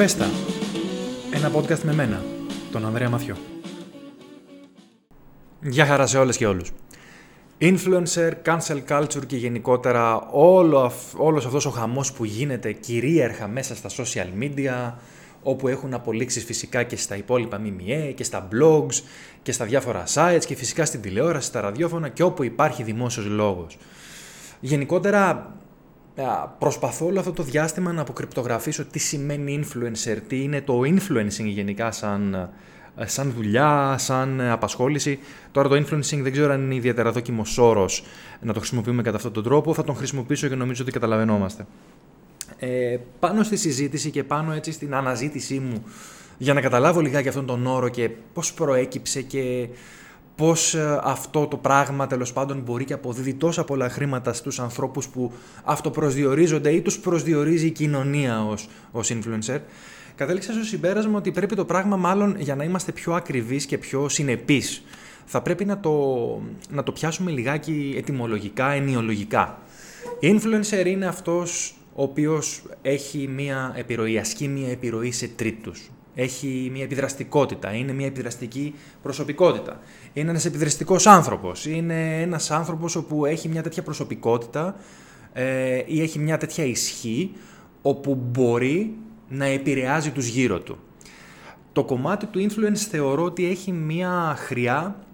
Πέστα. 0.00 0.26
Ένα 1.32 1.52
podcast 1.54 1.78
με 1.82 1.92
μένα, 1.92 2.22
τον 2.72 2.86
Ανδρέα 2.86 3.08
Μαθιό. 3.08 3.36
Γεια 5.60 5.86
χαρά 5.86 6.06
σε 6.06 6.18
όλες 6.18 6.36
και 6.36 6.46
όλους. 6.46 6.70
Influencer, 7.60 8.32
cancel 8.44 8.82
culture 8.88 9.26
και 9.26 9.36
γενικότερα 9.36 10.28
όλο, 10.30 10.92
όλος 11.16 11.46
αυτός 11.46 11.66
ο 11.66 11.70
χαμός 11.70 12.12
που 12.12 12.24
γίνεται 12.24 12.72
κυρίαρχα 12.72 13.48
μέσα 13.48 13.74
στα 13.74 13.88
social 13.88 14.42
media, 14.42 14.92
όπου 15.42 15.68
έχουν 15.68 15.94
απολύξεις 15.94 16.44
φυσικά 16.44 16.82
και 16.82 16.96
στα 16.96 17.16
υπόλοιπα 17.16 17.58
ΜΜΕ 17.58 18.12
και 18.14 18.24
στα 18.24 18.48
blogs 18.52 19.02
και 19.42 19.52
στα 19.52 19.64
διάφορα 19.64 20.04
sites 20.14 20.44
και 20.46 20.54
φυσικά 20.54 20.84
στην 20.84 21.00
τηλεόραση, 21.00 21.46
στα 21.46 21.60
ραδιόφωνα 21.60 22.08
και 22.08 22.22
όπου 22.22 22.44
υπάρχει 22.44 22.82
δημόσιος 22.82 23.26
λόγος. 23.26 23.78
Γενικότερα 24.60 25.54
προσπαθώ 26.58 27.06
όλο 27.06 27.18
αυτό 27.18 27.32
το 27.32 27.42
διάστημα 27.42 27.92
να 27.92 28.00
αποκρυπτογραφήσω 28.00 28.84
τι 28.84 28.98
σημαίνει 28.98 29.64
influencer, 29.64 30.18
τι 30.28 30.42
είναι 30.42 30.60
το 30.60 30.80
influencing 30.80 31.44
γενικά 31.44 31.92
σαν, 31.92 32.50
σαν 33.04 33.32
δουλειά, 33.36 33.94
σαν 33.98 34.40
απασχόληση. 34.40 35.18
Τώρα 35.52 35.68
το 35.68 35.74
influencing 35.74 36.18
δεν 36.22 36.32
ξέρω 36.32 36.52
αν 36.52 36.62
είναι 36.62 36.74
ιδιαίτερα 36.74 37.12
δόκιμος 37.12 37.58
όρος 37.58 38.04
να 38.40 38.52
το 38.52 38.58
χρησιμοποιούμε 38.58 39.02
κατά 39.02 39.16
αυτόν 39.16 39.32
τον 39.32 39.42
τρόπο. 39.42 39.74
Θα 39.74 39.84
τον 39.84 39.94
χρησιμοποιήσω 39.94 40.48
και 40.48 40.54
νομίζω 40.54 40.82
ότι 40.82 40.92
καταλαβαίνόμαστε. 40.92 41.66
Ε, 42.58 42.96
πάνω 43.18 43.42
στη 43.42 43.56
συζήτηση 43.56 44.10
και 44.10 44.24
πάνω 44.24 44.52
έτσι 44.52 44.72
στην 44.72 44.94
αναζήτησή 44.94 45.58
μου 45.58 45.84
για 46.38 46.54
να 46.54 46.60
καταλάβω 46.60 47.00
λιγάκι 47.00 47.28
αυτόν 47.28 47.46
τον 47.46 47.66
όρο 47.66 47.88
και 47.88 48.10
πώς 48.32 48.52
προέκυψε 48.52 49.22
και 49.22 49.68
πώς 50.40 50.74
ε, 50.74 51.00
αυτό 51.02 51.46
το 51.46 51.56
πράγμα 51.56 52.06
τέλος 52.06 52.32
πάντων 52.32 52.60
μπορεί 52.60 52.84
και 52.84 52.92
αποδίδει 52.92 53.34
τόσα 53.34 53.64
πολλά 53.64 53.88
χρήματα 53.88 54.32
στους 54.32 54.60
ανθρώπους 54.60 55.08
που 55.08 55.32
αυτοπροσδιορίζονται 55.64 56.70
ή 56.70 56.80
τους 56.80 56.98
προσδιορίζει 56.98 57.66
η 57.66 57.70
κοινωνία 57.70 58.44
ως, 58.44 58.68
ως 58.92 59.12
influencer, 59.12 59.58
κατέληξα 60.14 60.52
στο 60.52 60.64
συμπέρασμα 60.64 61.18
ότι 61.18 61.30
πρέπει 61.30 61.54
το 61.54 61.64
πράγμα 61.64 61.96
μάλλον 61.96 62.36
για 62.38 62.54
να 62.54 62.64
είμαστε 62.64 62.92
πιο 62.92 63.12
ακριβείς 63.14 63.66
και 63.66 63.78
πιο 63.78 64.08
συνεπείς 64.08 64.82
θα 65.24 65.42
πρέπει 65.42 65.64
να 65.64 65.80
το, 65.80 65.92
να 66.70 66.82
το 66.82 66.92
πιάσουμε 66.92 67.30
λιγάκι 67.30 67.94
ετυμολογικά, 67.96 68.70
ενιολογικά. 68.70 69.58
Influencer 70.22 70.86
είναι 70.86 71.06
αυτός 71.06 71.74
ο 71.94 72.02
οποίος 72.02 72.62
έχει 72.82 73.28
μία 73.28 73.72
επιρροή, 73.76 74.18
ασκεί 74.18 74.48
μία 74.48 74.70
επιρροή 74.70 75.12
σε 75.12 75.28
τρίτους 75.28 75.90
έχει 76.14 76.68
μια 76.72 76.82
επιδραστικότητα, 76.82 77.72
είναι 77.74 77.92
μια 77.92 78.06
επιδραστική 78.06 78.74
προσωπικότητα. 79.02 79.80
Είναι 80.12 80.30
ένας 80.30 80.44
επιδραστικός 80.44 81.06
άνθρωπος, 81.06 81.66
είναι 81.66 82.20
ένας 82.22 82.50
άνθρωπος 82.50 82.96
όπου 82.96 83.24
έχει 83.26 83.48
μια 83.48 83.62
τέτοια 83.62 83.82
προσωπικότητα 83.82 84.76
ε, 85.32 85.82
ή 85.86 86.02
έχει 86.02 86.18
μια 86.18 86.38
τέτοια 86.38 86.64
ισχύ 86.64 87.32
όπου 87.82 88.14
μπορεί 88.14 88.94
να 89.28 89.44
επηρεάζει 89.44 90.10
τους 90.10 90.26
γύρω 90.26 90.60
του. 90.60 90.78
Το 91.72 91.84
κομμάτι 91.84 92.26
του 92.26 92.48
influence 92.50 92.86
θεωρώ 92.90 93.24
ότι 93.24 93.46
έχει 93.46 93.72
μια 93.72 94.34
χρειά 94.38 95.04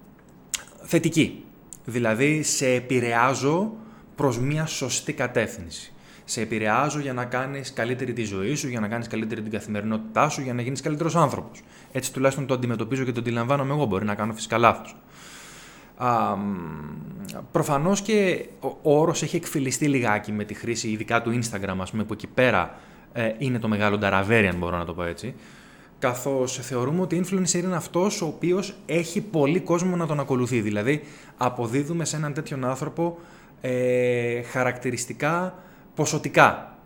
θετική. 0.83 1.44
Δηλαδή 1.84 2.42
σε 2.42 2.67
επηρεάζω 2.67 3.72
προς 4.14 4.39
μια 4.39 4.67
σωστή 4.67 5.12
κατεύθυνση 5.12 5.92
σε 6.29 6.41
επηρεάζω 6.41 7.01
για 7.01 7.13
να 7.13 7.25
κάνεις 7.25 7.73
καλύτερη 7.73 8.13
τη 8.13 8.25
ζωή 8.25 8.55
σου, 8.55 8.69
για 8.69 8.81
να 8.81 8.89
κάνεις 8.89 9.07
καλύτερη 9.07 9.43
την 9.43 9.51
καθημερινότητά 9.51 10.29
σου, 10.29 10.41
για 10.41 10.55
να 10.55 10.63
γίνεις 10.63 10.81
καλύτερος 10.81 11.17
άνθρωπος. 11.17 11.63
Έτσι 11.93 12.13
τουλάχιστον 12.13 12.47
το 12.47 12.55
αντιμετωπίζω 12.55 13.05
και 13.05 13.13
το 13.13 13.21
αντιλαμβάνομαι 13.21 13.73
εγώ. 13.73 13.85
Μπορεί 13.85 14.05
να 14.05 14.15
κάνω 14.15 14.33
φυσικά 14.33 14.59
λάθος. 14.59 14.97
Προφανώς 17.53 18.01
και 18.01 18.47
ο 18.83 18.99
όρος 19.01 19.23
έχει 19.23 19.37
εκφυλιστεί 19.37 19.89
λιγάκι 19.89 20.33
με 20.33 20.45
τη 20.45 20.55
χρήση 20.55 20.89
ειδικά 20.89 21.23
του 21.23 21.39
Instagram, 21.43 21.77
ας 21.81 21.91
πούμε, 21.91 22.05
που 22.05 22.13
εκεί 22.13 22.27
πέρα 22.27 22.75
ε, 23.13 23.35
είναι 23.39 23.59
το 23.59 23.69
μεγάλο 23.69 23.99
νταραβέρι, 23.99 24.47
αν 24.47 24.57
μπορώ 24.57 24.77
να 24.77 24.85
το 24.85 24.95
πω 24.95 25.03
έτσι. 25.03 25.35
Καθώς 25.98 26.59
θεωρούμε 26.63 27.01
ότι 27.01 27.25
influencer 27.25 27.55
είναι 27.55 27.77
αυτός 27.77 28.23
ο 28.23 28.27
οποίος 28.27 28.77
έχει 28.86 29.20
πολύ 29.20 29.61
κόσμο 29.61 29.97
να 29.97 30.07
τον 30.07 30.20
ακολουθεί. 30.20 30.61
Δηλαδή, 30.61 31.03
αποδίδουμε 31.36 32.05
σε 32.05 32.17
έναν 32.17 32.33
τέτοιον 32.33 32.65
άνθρωπο 32.65 33.19
ε, 33.61 34.42
χαρακτηριστικά 34.42 35.55
ποσοτικά. 35.96 36.77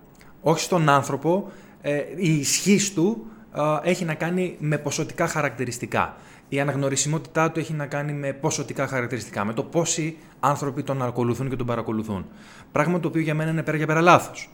Όχι 0.42 0.60
στον 0.60 0.88
άνθρωπο, 0.88 1.50
ε, 1.80 2.02
η 2.16 2.34
ισχύ 2.34 2.92
του 2.94 3.26
ε, 3.54 3.90
έχει 3.90 4.04
να 4.04 4.14
κάνει 4.14 4.56
με 4.58 4.78
ποσοτικά 4.78 5.26
χαρακτηριστικά. 5.26 6.16
Η 6.48 6.60
αναγνωρισιμότητά 6.60 7.50
του 7.50 7.58
έχει 7.58 7.72
να 7.72 7.86
κάνει 7.86 8.12
με 8.12 8.32
ποσοτικά 8.32 8.86
χαρακτηριστικά, 8.86 9.44
με 9.44 9.52
το 9.52 9.62
πόσοι 9.62 10.16
άνθρωποι 10.40 10.82
τον 10.82 11.02
ακολουθούν 11.02 11.48
και 11.48 11.56
τον 11.56 11.66
παρακολουθούν. 11.66 12.26
Πράγμα 12.72 13.00
το 13.00 13.08
οποίο 13.08 13.20
για 13.20 13.34
μένα 13.34 13.50
είναι 13.50 13.62
πέρα 13.62 13.76
για 13.76 13.86
πέρα 13.86 14.00
λάθος. 14.00 14.50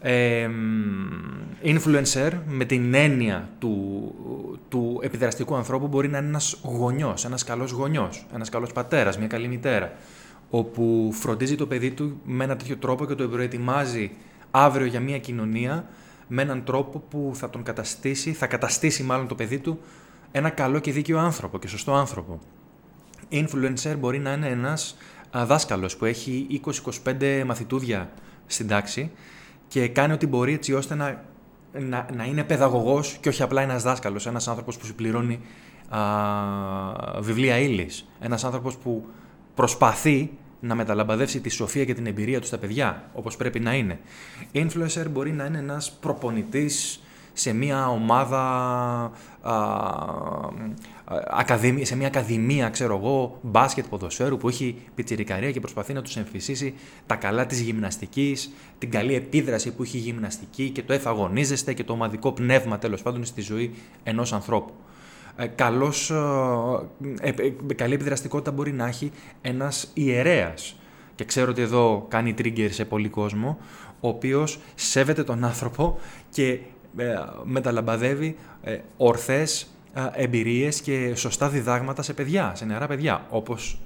Ε, 0.00 0.48
influencer 1.64 2.30
με 2.46 2.64
την 2.64 2.94
έννοια 2.94 3.48
του, 3.58 4.14
του 4.68 5.00
επιδραστικού 5.02 5.54
ανθρώπου 5.54 5.86
μπορεί 5.86 6.08
να 6.08 6.18
είναι 6.18 6.26
ένας 6.26 6.60
γονιός, 6.62 7.24
ένας 7.24 7.44
καλός 7.44 7.70
γονιός, 7.70 8.26
ένας 8.34 8.48
καλός 8.48 8.72
πατέρας, 8.72 9.18
μια 9.18 9.26
καλή 9.26 9.48
μητέρα 9.48 9.92
όπου 10.54 11.10
φροντίζει 11.12 11.54
το 11.54 11.66
παιδί 11.66 11.90
του 11.90 12.20
με 12.24 12.44
ένα 12.44 12.56
τέτοιο 12.56 12.76
τρόπο 12.76 13.06
και 13.06 13.14
το 13.14 13.28
προετοιμάζει 13.28 14.10
αύριο 14.50 14.86
για 14.86 15.00
μια 15.00 15.18
κοινωνία 15.18 15.88
με 16.28 16.42
έναν 16.42 16.64
τρόπο 16.64 16.98
που 16.98 17.30
θα 17.34 17.50
τον 17.50 17.62
καταστήσει, 17.62 18.32
θα 18.32 18.46
καταστήσει 18.46 19.02
μάλλον 19.02 19.26
το 19.28 19.34
παιδί 19.34 19.58
του 19.58 19.78
ένα 20.32 20.50
καλό 20.50 20.78
και 20.78 20.92
δίκαιο 20.92 21.18
άνθρωπο 21.18 21.58
και 21.58 21.68
σωστό 21.68 21.94
άνθρωπο. 21.94 22.38
Influencer 23.30 23.94
μπορεί 23.98 24.18
να 24.18 24.32
είναι 24.32 24.48
ένας 24.48 24.96
δάσκαλος 25.32 25.96
που 25.96 26.04
έχει 26.04 26.60
20-25 27.04 27.42
μαθητούδια 27.46 28.10
στην 28.46 28.68
τάξη 28.68 29.10
και 29.68 29.88
κάνει 29.88 30.12
ό,τι 30.12 30.26
μπορεί 30.26 30.52
έτσι 30.52 30.72
ώστε 30.74 30.94
να, 30.94 31.24
να, 31.72 32.06
να 32.14 32.24
είναι 32.24 32.44
παιδαγωγός 32.44 33.18
και 33.20 33.28
όχι 33.28 33.42
απλά 33.42 33.62
ένας 33.62 33.82
δάσκαλος, 33.82 34.26
ένας 34.26 34.48
άνθρωπος 34.48 34.76
που 34.76 34.86
συμπληρώνει 34.86 35.40
α, 35.88 36.00
βιβλία 37.20 37.58
ύλης, 37.58 38.08
ένας 38.20 38.44
άνθρωπος 38.44 38.76
που 38.76 39.06
προσπαθεί 39.54 40.30
να 40.62 40.74
μεταλαμπαδεύσει 40.74 41.40
τη 41.40 41.48
σοφία 41.48 41.84
και 41.84 41.94
την 41.94 42.06
εμπειρία 42.06 42.40
του 42.40 42.46
στα 42.46 42.58
παιδιά, 42.58 43.10
όπως 43.14 43.36
πρέπει 43.36 43.60
να 43.60 43.74
είναι. 43.74 43.98
Influencer 44.52 45.06
μπορεί 45.10 45.32
να 45.32 45.44
είναι 45.44 45.58
ένας 45.58 45.92
προπονητής 46.00 47.00
σε 47.32 47.52
μια 47.52 47.88
ομάδα, 47.88 48.40
α, 49.40 49.54
σε 51.82 51.96
μια 51.96 52.06
ακαδημία, 52.06 52.68
ξέρω 52.68 52.96
εγώ, 52.96 53.38
μπάσκετ 53.42 53.86
ποδοσφαίρου 53.86 54.36
που 54.36 54.48
έχει 54.48 54.76
πιτσιρικαρία 54.94 55.50
και 55.50 55.60
προσπαθεί 55.60 55.92
να 55.92 56.02
τους 56.02 56.16
εμφυσίσει 56.16 56.74
τα 57.06 57.14
καλά 57.14 57.46
της 57.46 57.60
γυμναστικής, 57.60 58.52
την 58.78 58.90
καλή 58.90 59.14
επίδραση 59.14 59.72
που 59.72 59.82
έχει 59.82 59.96
η 59.96 60.00
γυμναστική 60.00 60.70
και 60.70 60.82
το 60.82 60.92
εφαγωνίζεστε 60.92 61.72
και 61.72 61.84
το 61.84 61.92
ομαδικό 61.92 62.32
πνεύμα 62.32 62.78
τέλος 62.78 63.02
πάντων 63.02 63.24
στη 63.24 63.40
ζωή 63.40 63.74
ενός 64.02 64.32
ανθρώπου. 64.32 64.72
Ε, 65.36 65.46
καλός, 65.46 66.10
ε, 67.20 67.28
ε, 67.28 67.74
καλή 67.74 67.94
επιδραστικότητα 67.94 68.50
μπορεί 68.50 68.72
να 68.72 68.86
έχει 68.86 69.12
ένας 69.40 69.90
ιερέας. 69.94 70.76
Και 71.14 71.24
ξέρω 71.24 71.50
ότι 71.50 71.62
εδώ 71.62 72.06
κάνει 72.08 72.34
trigger 72.38 72.68
σε 72.70 72.84
πολύ 72.84 73.08
κόσμο, 73.08 73.58
ο 74.00 74.08
οποίος 74.08 74.58
σέβεται 74.74 75.24
τον 75.24 75.44
άνθρωπο 75.44 75.98
και 76.30 76.58
μεταλαμπαδεύει 77.44 78.36
ορθές 78.96 79.66
εμπειρίες 80.12 80.80
και 80.80 81.14
σωστά 81.14 81.48
διδάγματα 81.48 82.02
σε 82.02 82.12
παιδιά, 82.12 82.52
σε 82.54 82.64
νεαρά 82.64 82.86
παιδιά. 82.86 83.26
Όπως 83.30 83.78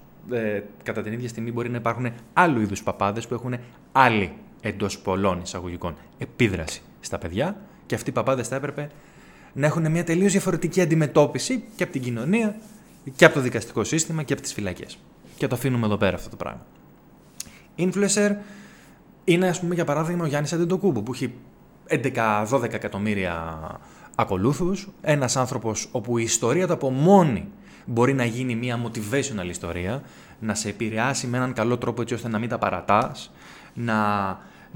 κατά 0.82 1.02
την 1.02 1.12
ίδια 1.12 1.28
στιγμή 1.28 1.52
μπορεί 1.52 1.70
να 1.70 1.76
υπάρχουν 1.76 2.12
άλλου 2.32 2.60
είδους 2.60 2.82
παπάδες 2.82 3.26
που 3.26 3.34
έχουν 3.34 3.54
άλλη 3.92 4.32
εντός 4.60 4.98
πολλών 4.98 5.40
εισαγωγικών 5.40 5.96
επίδραση 6.18 6.82
στα 7.00 7.18
παιδιά 7.18 7.56
και 7.86 7.94
αυτοί 7.94 8.10
οι 8.10 8.12
παπάδες 8.12 8.48
θα 8.48 8.56
έπρεπε 8.56 8.90
να 9.56 9.66
έχουν 9.66 9.90
μια 9.90 10.04
τελείως 10.04 10.32
διαφορετική 10.32 10.80
αντιμετώπιση 10.80 11.64
και 11.76 11.82
από 11.82 11.92
την 11.92 12.02
κοινωνία 12.02 12.56
και 13.16 13.24
από 13.24 13.34
το 13.34 13.40
δικαστικό 13.40 13.84
σύστημα 13.84 14.22
και 14.22 14.32
από 14.32 14.42
τις 14.42 14.52
φυλακές. 14.52 14.98
Και 15.36 15.46
το 15.46 15.54
αφήνουμε 15.54 15.86
εδώ 15.86 15.96
πέρα 15.96 16.16
αυτό 16.16 16.28
το 16.28 16.36
πράγμα. 16.36 16.66
Influencer 17.76 18.34
είναι, 19.24 19.48
ας 19.48 19.60
πούμε, 19.60 19.74
για 19.74 19.84
παράδειγμα, 19.84 20.24
ο 20.24 20.26
Γιάννης 20.26 20.53
Αντεντοκούμπου 20.53 21.03
που 21.03 21.12
έχει 21.12 21.34
11-12 21.86 22.72
εκατομμύρια 22.72 23.58
ακολούθους. 24.14 24.88
Ένας 25.03 25.36
άνθρωπος 25.36 25.88
όπου 25.92 26.18
η 26.18 26.22
ιστορία 26.22 26.66
του 26.66 26.72
από 26.72 26.91
μόνη 26.91 27.48
μπορεί 27.84 28.14
να 28.14 28.24
γίνει 28.24 28.54
μια 28.54 28.80
motivational 28.84 29.48
ιστορία, 29.48 30.02
να 30.41 30.54
σε 30.54 30.68
επηρεάσει 30.68 31.26
με 31.26 31.36
έναν 31.36 31.52
καλό 31.52 31.78
τρόπο 31.78 32.02
έτσι 32.02 32.14
ώστε 32.14 32.28
να 32.28 32.38
μην 32.38 32.48
τα 32.48 32.59
παρατάς, 32.59 33.32
να 33.74 33.94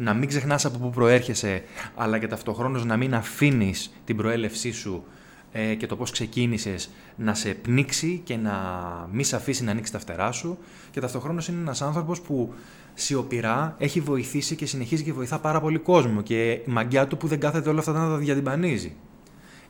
να 0.00 0.14
μην 0.14 0.28
ξεχνάς 0.28 0.64
από 0.64 0.78
πού 0.78 0.90
προέρχεσαι, 0.90 1.62
αλλά 1.94 2.18
και 2.18 2.26
ταυτοχρόνως 2.26 2.84
να 2.84 2.96
μην 2.96 3.14
αφήνεις 3.14 3.92
την 4.04 4.16
προέλευσή 4.16 4.72
σου 4.72 5.04
ε, 5.52 5.74
και 5.74 5.86
το 5.86 5.96
πώς 5.96 6.10
ξεκίνησες 6.10 6.90
να 7.16 7.34
σε 7.34 7.48
πνίξει 7.48 8.20
και 8.24 8.36
να 8.36 8.52
μην 9.12 9.24
σε 9.24 9.36
αφήσει 9.36 9.64
να 9.64 9.70
ανοίξει 9.70 9.92
τα 9.92 9.98
φτερά 9.98 10.32
σου 10.32 10.58
και 10.90 11.00
ταυτοχρόνως 11.00 11.48
είναι 11.48 11.60
ένας 11.60 11.82
άνθρωπος 11.82 12.20
που 12.20 12.54
σιωπηρά 12.94 13.74
έχει 13.78 14.00
βοηθήσει 14.00 14.56
και 14.56 14.66
συνεχίζει 14.66 15.02
και 15.02 15.12
βοηθά 15.12 15.38
πάρα 15.38 15.60
πολύ 15.60 15.78
κόσμο 15.78 16.22
και 16.22 16.50
η 16.50 16.62
μαγκιά 16.66 17.06
του 17.06 17.16
που 17.16 17.26
δεν 17.26 17.40
κάθεται 17.40 17.68
όλα 17.68 17.78
αυτά 17.78 17.92
να 17.92 18.08
τα 18.08 18.16
διατυμπανίζει. 18.16 18.92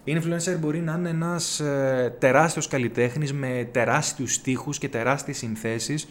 Η 0.04 0.20
influencer 0.20 0.56
μπορεί 0.58 0.80
να 0.80 0.92
είναι 0.92 1.08
ένας 1.08 1.60
ε, 1.60 2.16
τεράστιος 2.18 2.68
καλλιτέχνης 2.68 3.32
με 3.32 3.68
τεράστιους 3.72 4.34
στίχους 4.34 4.78
και 4.78 4.88
τεράστιες 4.88 5.36
συνθέσεις 5.36 6.08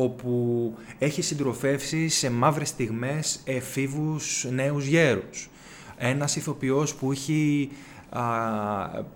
όπου 0.00 0.74
έχει 0.98 1.22
συντροφεύσει 1.22 2.08
σε 2.08 2.30
μαύρες 2.30 2.68
στιγμές 2.68 3.40
εφήβους 3.44 4.46
νέους 4.50 4.86
γέρους. 4.86 5.48
Ένας 5.96 6.36
ηθοποιός 6.36 6.94
που 6.94 7.12
έχει 7.12 7.70
α, 8.08 8.22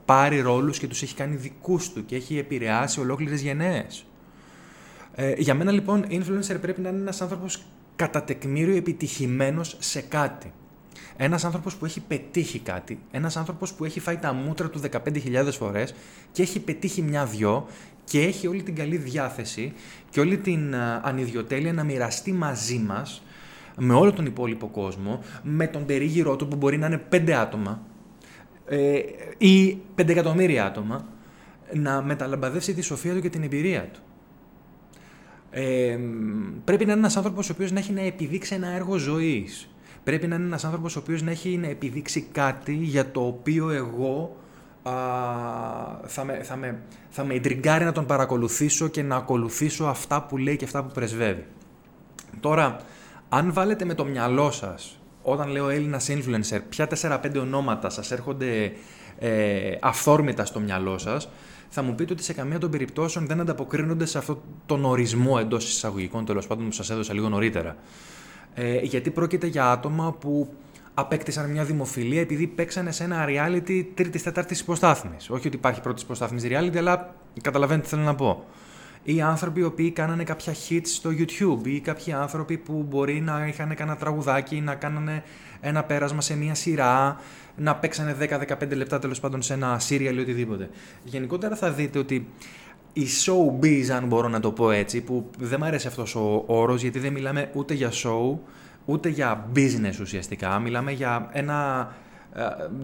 πάρει 0.04 0.40
ρόλους 0.40 0.78
και 0.78 0.86
τους 0.86 1.02
έχει 1.02 1.14
κάνει 1.14 1.36
δικούς 1.36 1.92
του 1.92 2.04
και 2.04 2.16
έχει 2.16 2.38
επηρεάσει 2.38 3.00
ολόκληρες 3.00 3.40
γενναίες. 3.40 4.04
Ε, 5.14 5.34
για 5.36 5.54
μένα 5.54 5.70
λοιπόν, 5.72 6.04
influencer 6.10 6.56
πρέπει 6.60 6.80
να 6.80 6.88
είναι 6.88 7.00
ένας 7.00 7.20
άνθρωπος 7.20 7.62
κατά 7.96 8.22
τεκμήριο 8.22 8.76
επιτυχημένος 8.76 9.76
σε 9.78 10.00
κάτι. 10.00 10.52
Ένας 11.16 11.44
άνθρωπος 11.44 11.76
που 11.76 11.84
έχει 11.84 12.00
πετύχει 12.00 12.58
κάτι, 12.58 12.98
ένας 13.10 13.36
άνθρωπος 13.36 13.72
που 13.72 13.84
έχει 13.84 14.00
φάει 14.00 14.16
τα 14.16 14.32
μούτρα 14.32 14.70
του 14.70 14.80
15.000 14.80 15.48
φορές 15.52 15.94
και 16.32 16.42
έχει 16.42 16.60
πετύχει 16.60 17.02
μια-δυο 17.02 17.66
και 18.04 18.20
έχει 18.20 18.46
όλη 18.46 18.62
την 18.62 18.74
καλή 18.74 18.96
διάθεση 18.96 19.72
και 20.10 20.20
όλη 20.20 20.38
την 20.38 20.74
ανιδιοτέλεια 21.02 21.72
να 21.72 21.84
μοιραστεί 21.84 22.32
μαζί 22.32 22.78
μας 22.78 23.22
με 23.76 23.94
όλο 23.94 24.12
τον 24.12 24.26
υπόλοιπο 24.26 24.66
κόσμο, 24.68 25.20
με 25.42 25.66
τον 25.66 25.86
περίγυρό 25.86 26.36
του 26.36 26.48
που 26.48 26.56
μπορεί 26.56 26.78
να 26.78 26.86
είναι 26.86 26.98
πέντε 26.98 27.34
άτομα 27.34 27.86
ε, 28.66 29.00
ή 29.38 29.78
πέντε 29.94 30.12
εκατομμύρια 30.12 30.66
άτομα, 30.66 31.06
να 31.72 32.02
μεταλαμπαδεύσει 32.02 32.74
τη 32.74 32.80
σοφία 32.80 33.14
του 33.14 33.20
και 33.20 33.28
την 33.28 33.42
εμπειρία 33.42 33.88
του. 33.92 34.00
Ε, 35.50 35.98
πρέπει 36.64 36.84
να 36.84 36.90
είναι 36.90 37.00
ένας 37.00 37.16
άνθρωπος 37.16 37.50
ο 37.50 37.52
οποίος 37.52 37.72
να 37.72 37.78
έχει 37.78 37.92
να 37.92 38.00
επιδείξει 38.00 38.54
ένα 38.54 38.68
έργο 38.68 38.96
ζωής. 38.96 39.68
Πρέπει 40.04 40.26
να 40.26 40.34
είναι 40.34 40.44
ένας 40.44 40.64
άνθρωπος 40.64 40.96
ο 40.96 40.98
οποίος 40.98 41.22
να 41.22 41.30
έχει 41.30 41.56
να 41.56 41.66
επιδείξει 41.66 42.26
κάτι 42.32 42.74
για 42.74 43.10
το 43.10 43.26
οποίο 43.26 43.70
εγώ 43.70 44.36
α, 44.82 44.92
θα, 46.06 46.24
με, 46.24 46.42
θα, 46.42 46.56
με, 46.56 46.78
θα 47.10 47.24
με 47.24 47.34
εντριγκάρει 47.34 47.84
να 47.84 47.92
τον 47.92 48.06
παρακολουθήσω 48.06 48.88
και 48.88 49.02
να 49.02 49.16
ακολουθήσω 49.16 49.84
αυτά 49.84 50.22
που 50.22 50.36
λέει 50.36 50.56
και 50.56 50.64
αυτά 50.64 50.84
που 50.84 50.92
πρεσβεύει. 50.92 51.46
Τώρα, 52.40 52.76
αν 53.28 53.52
βάλετε 53.52 53.84
με 53.84 53.94
το 53.94 54.04
μυαλό 54.04 54.50
σας, 54.50 55.00
όταν 55.22 55.48
λέω 55.48 55.68
Έλληνας 55.68 56.08
influencer, 56.10 56.60
ποια 56.68 56.88
4-5 57.02 57.40
ονόματα 57.40 57.90
σας 57.90 58.10
έρχονται 58.10 58.72
ε, 59.18 59.76
αυθόρμητα 59.80 60.44
στο 60.44 60.60
μυαλό 60.60 60.98
σας, 60.98 61.28
θα 61.68 61.82
μου 61.82 61.94
πείτε 61.94 62.12
ότι 62.12 62.22
σε 62.22 62.32
καμία 62.32 62.58
των 62.58 62.70
περιπτώσεων 62.70 63.26
δεν 63.26 63.40
ανταποκρίνονται 63.40 64.06
σε 64.06 64.18
αυτόν 64.18 64.40
τον 64.66 64.84
ορισμό 64.84 65.36
εντός 65.40 65.68
εισαγωγικών, 65.68 66.24
τέλος 66.24 66.46
πάντων 66.46 66.64
που 66.64 66.72
σας 66.72 66.90
έδωσα 66.90 67.14
λίγο 67.14 67.28
νωρίτερα. 67.28 67.76
Ε, 68.54 68.78
γιατί 68.78 69.10
πρόκειται 69.10 69.46
για 69.46 69.70
άτομα 69.70 70.12
που 70.12 70.54
απέκτησαν 70.94 71.50
μια 71.50 71.64
δημοφιλία 71.64 72.20
επειδή 72.20 72.46
παίξανε 72.46 72.92
σε 72.92 73.04
ένα 73.04 73.26
reality 73.28 73.86
τρίτη-τέταρτη 73.94 74.56
υποστάθμης. 74.60 75.30
Όχι 75.30 75.46
ότι 75.46 75.56
υπάρχει 75.56 75.80
πρώτης 75.80 76.02
υποστάθμης 76.02 76.44
reality, 76.46 76.76
αλλά 76.76 77.14
καταλαβαίνετε 77.42 77.84
τι 77.84 77.94
θέλω 77.94 78.02
να 78.02 78.14
πω. 78.14 78.44
Ή 79.04 79.20
άνθρωποι 79.20 79.60
οι 79.60 79.64
οποίοι 79.64 79.90
κάνανε 79.90 80.24
κάποια 80.24 80.54
hits 80.68 80.80
στο 80.84 81.10
YouTube, 81.10 81.66
ή 81.66 81.80
κάποιοι 81.80 82.12
άνθρωποι 82.12 82.58
που 82.58 82.86
μπορεί 82.88 83.20
να 83.20 83.46
είχαν 83.46 83.74
κανένα 83.74 83.96
τραγουδάκι, 83.96 84.60
να 84.60 84.74
κάνανε 84.74 85.22
ένα 85.60 85.82
πέρασμα 85.84 86.20
σε 86.20 86.36
μια 86.36 86.54
σειρά, 86.54 87.20
να 87.56 87.76
παίξανε 87.76 88.16
10-15 88.20 88.76
λεπτά 88.76 88.98
τέλος 88.98 89.20
πάντων 89.20 89.42
σε 89.42 89.54
ένα 89.54 89.80
serial 89.88 90.14
ή 90.16 90.18
οτιδήποτε. 90.18 90.70
Γενικότερα 91.04 91.56
θα 91.56 91.70
δείτε 91.70 91.98
ότι 91.98 92.28
η 92.92 93.06
showbiz, 93.24 93.88
αν 93.96 94.06
μπορώ 94.06 94.28
να 94.28 94.40
το 94.40 94.52
πω 94.52 94.70
έτσι, 94.70 95.00
που 95.00 95.30
δεν 95.38 95.58
μου 95.60 95.66
αρέσει 95.66 95.86
αυτός 95.86 96.14
ο 96.14 96.44
όρος 96.46 96.82
γιατί 96.82 96.98
δεν 96.98 97.12
μιλάμε 97.12 97.50
ούτε 97.54 97.74
για 97.74 97.90
show, 97.90 98.38
ούτε 98.84 99.08
για 99.08 99.48
business 99.54 100.00
ουσιαστικά. 100.00 100.58
Μιλάμε 100.58 100.92
για 100.92 101.28
ένα 101.32 101.88
ε, 102.34 102.42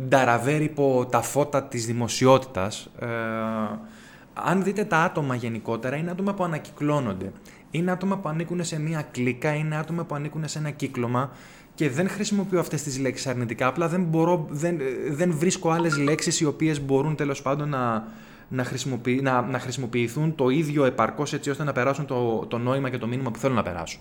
νταραβέρ 0.09 0.63
υπό 0.63 1.07
τα 1.11 1.23
φώτα 1.23 1.63
της 1.63 1.87
δημοσιότητας. 1.87 2.91
Ε, 3.01 3.07
αν 4.35 4.63
δείτε 4.63 4.85
τα 4.85 4.99
άτομα 4.99 5.35
γενικότερα, 5.35 5.97
είναι 5.97 6.11
άτομα 6.11 6.35
που 6.35 6.45
ανακυκλώνονται. 6.45 7.33
Είναι 7.71 7.91
άτομα 7.91 8.19
που 8.19 8.29
ανήκουν 8.29 8.65
σε 8.65 8.81
μία 8.81 9.07
κλίκα, 9.11 9.55
είναι 9.55 9.77
άτομα 9.77 10.05
που 10.05 10.15
ανήκουν 10.15 10.49
σε 10.49 10.59
ένα 10.59 10.71
κύκλωμα 10.71 11.31
και 11.75 11.91
δεν 11.91 12.09
χρησιμοποιώ 12.09 12.61
αυτές 12.61 12.83
τις 12.83 12.99
λέξεις 12.99 13.27
αρνητικά, 13.27 13.67
απλά 13.67 13.89
δεν, 13.89 14.03
μπορώ, 14.03 14.47
δεν, 14.51 14.79
δεν 15.11 15.33
βρίσκω 15.33 15.71
άλλες 15.71 15.99
λέξεις 15.99 16.41
οι 16.41 16.45
οποίες 16.45 16.81
μπορούν 16.81 17.17
τέλος 17.17 17.43
πάντων 17.43 17.69
να, 17.69 18.07
να, 18.49 18.65
χρησιμοποιη, 18.65 19.21
να, 19.23 19.43
να 19.43 19.59
χρησιμοποιηθούν 19.59 20.35
το 20.35 20.49
ίδιο 20.49 20.85
επαρκώς 20.85 21.33
έτσι 21.33 21.51
ώστε 21.51 21.65
να 21.65 21.73
περάσουν 21.73 22.07
το, 22.07 22.47
το 22.49 22.59
νόημα 22.59 22.91
και 22.91 22.99
το 22.99 23.07
μήνυμα 23.07 23.31
που 23.31 23.39
θέλουν 23.39 23.57
να 23.57 23.63
περάσουν. 23.63 24.01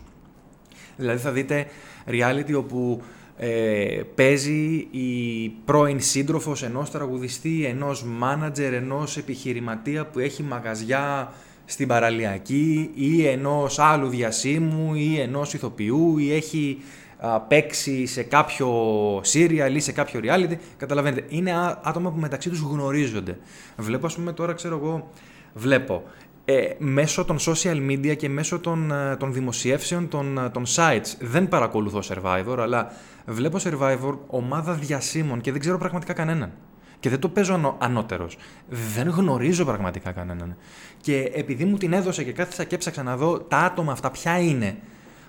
Δηλαδή 0.97 1.19
θα 1.19 1.31
δείτε 1.31 1.65
reality 2.07 2.53
όπου 2.57 3.01
ε, 3.37 4.01
παίζει 4.15 4.87
η 4.91 5.49
πρώην 5.65 6.01
σύντροφος 6.01 6.63
ενός 6.63 6.91
τραγουδιστή, 6.91 7.65
ενός 7.65 8.03
μάνατζερ, 8.03 8.73
ενός 8.73 9.17
επιχειρηματία 9.17 10.05
που 10.05 10.19
έχει 10.19 10.43
μαγαζιά 10.43 11.33
στην 11.65 11.87
παραλιακή 11.87 12.89
ή 12.95 13.27
ενός 13.27 13.79
άλλου 13.79 14.07
διασύμου 14.07 14.95
ή 14.95 15.19
ενός 15.19 15.53
ηθοποιού 15.53 16.17
ή 16.17 16.33
έχει 16.33 16.77
παίξει 17.47 18.05
σε 18.05 18.23
κάποιο 18.23 18.69
serial 19.17 19.71
ή 19.73 19.79
σε 19.79 19.91
κάποιο 19.91 20.19
reality. 20.23 20.55
Καταλαβαίνετε, 20.77 21.25
είναι 21.29 21.51
άτομα 21.83 22.11
που 22.11 22.19
μεταξύ 22.19 22.49
τους 22.49 22.59
γνωρίζονται. 22.59 23.37
Βλέπω, 23.77 24.05
ας 24.05 24.15
πούμε, 24.15 24.33
τώρα 24.33 24.53
ξέρω 24.53 24.75
εγώ, 24.77 25.11
βλέπω 25.53 26.03
ε, 26.49 26.75
μέσω 26.77 27.25
των 27.25 27.37
social 27.39 27.89
media 27.89 28.15
και 28.17 28.29
μέσω 28.29 28.59
των, 28.59 28.91
ε, 28.91 29.15
των 29.15 29.33
δημοσιεύσεων 29.33 30.07
των, 30.07 30.37
ε, 30.37 30.49
των 30.49 30.63
sites. 30.75 31.15
Δεν 31.19 31.47
παρακολουθώ 31.47 31.99
Survivor, 32.03 32.57
αλλά 32.59 32.91
βλέπω 33.25 33.57
Survivor 33.63 34.17
ομάδα 34.27 34.73
διασύμων 34.73 35.41
και 35.41 35.51
δεν 35.51 35.59
ξέρω 35.59 35.77
πραγματικά 35.77 36.13
κανέναν. 36.13 36.51
Και 36.99 37.09
δεν 37.09 37.19
το 37.19 37.29
παίζω 37.29 37.77
ανώτερος. 37.79 38.37
Δεν 38.67 39.09
γνωρίζω 39.09 39.65
πραγματικά 39.65 40.11
κανέναν. 40.11 40.55
Και 41.01 41.31
επειδή 41.33 41.65
μου 41.65 41.77
την 41.77 41.93
έδωσε 41.93 42.23
και 42.23 42.31
κάθισα 42.31 42.63
και 42.63 42.75
έψαξα 42.75 43.03
να 43.03 43.17
δω 43.17 43.39
τα 43.39 43.57
άτομα 43.57 43.91
αυτά 43.91 44.11
ποια 44.11 44.39
είναι, 44.39 44.77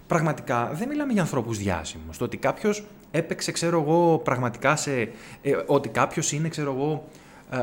πραγματικά 0.06 0.70
δεν 0.74 0.88
μιλάμε 0.88 1.12
για 1.12 1.22
ανθρώπους 1.22 1.58
διάσημους. 1.58 2.18
Το 2.18 2.24
ότι 2.24 2.36
κάποιος 2.36 2.86
έπαιξε, 3.10 3.52
ξέρω 3.52 3.80
εγώ, 3.80 4.18
πραγματικά 4.18 4.76
σε. 4.76 5.00
Ε, 5.42 5.56
ότι 5.66 5.88
κάποιος 5.88 6.32
είναι, 6.32 6.48
ξέρω 6.48 6.72
εγώ, 6.72 7.04
ε, 7.50 7.62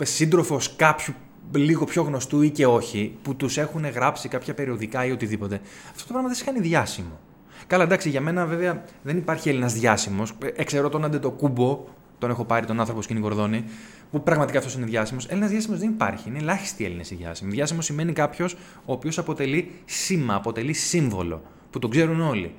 ε, 0.00 0.04
σύντροφος 0.04 0.76
κάποιου 0.76 1.14
λίγο 1.52 1.84
πιο 1.84 2.02
γνωστού 2.02 2.42
ή 2.42 2.50
και 2.50 2.66
όχι, 2.66 3.16
που 3.22 3.34
τους 3.34 3.58
έχουν 3.58 3.86
γράψει 3.86 4.28
κάποια 4.28 4.54
περιοδικά 4.54 5.04
ή 5.04 5.10
οτιδήποτε. 5.10 5.60
Αυτό 5.90 6.02
το 6.06 6.08
πράγμα 6.08 6.28
δεν 6.28 6.36
σε 6.36 6.44
κάνει 6.44 6.60
διάσημο. 6.60 7.18
Καλά, 7.66 7.82
εντάξει, 7.82 8.08
για 8.08 8.20
μένα 8.20 8.46
βέβαια 8.46 8.84
δεν 9.02 9.16
υπάρχει 9.16 9.48
Έλληνας 9.48 9.72
διάσημος. 9.72 10.32
Εξαιρώ 10.56 10.88
τον 10.88 11.04
Αντετοκούμπο, 11.04 11.84
τον 12.18 12.30
έχω 12.30 12.44
πάρει 12.44 12.66
τον 12.66 12.80
άνθρωπο 12.80 13.02
σκηνή 13.02 13.20
Κορδόνη, 13.20 13.64
που 14.10 14.22
πραγματικά 14.22 14.58
αυτός 14.58 14.74
είναι 14.74 14.86
διάσημος. 14.86 15.26
Έλληνας 15.26 15.50
διάσημος 15.50 15.78
δεν 15.78 15.88
υπάρχει. 15.88 16.28
Είναι 16.28 16.38
ελάχιστοι 16.38 16.84
Έλληνες 16.84 17.10
οι 17.10 17.14
διάσημοι. 17.14 17.50
Διάσημος 17.50 17.84
σημαίνει 17.84 18.12
κάποιος 18.12 18.56
ο 18.84 18.92
οποίος 18.92 19.18
αποτελεί 19.18 19.70
σήμα, 19.84 20.34
αποτελεί 20.34 20.72
σύμβολο, 20.72 21.42
που 21.70 21.78
τον 21.78 21.90
ξέρουν 21.90 22.20
όλοι. 22.20 22.54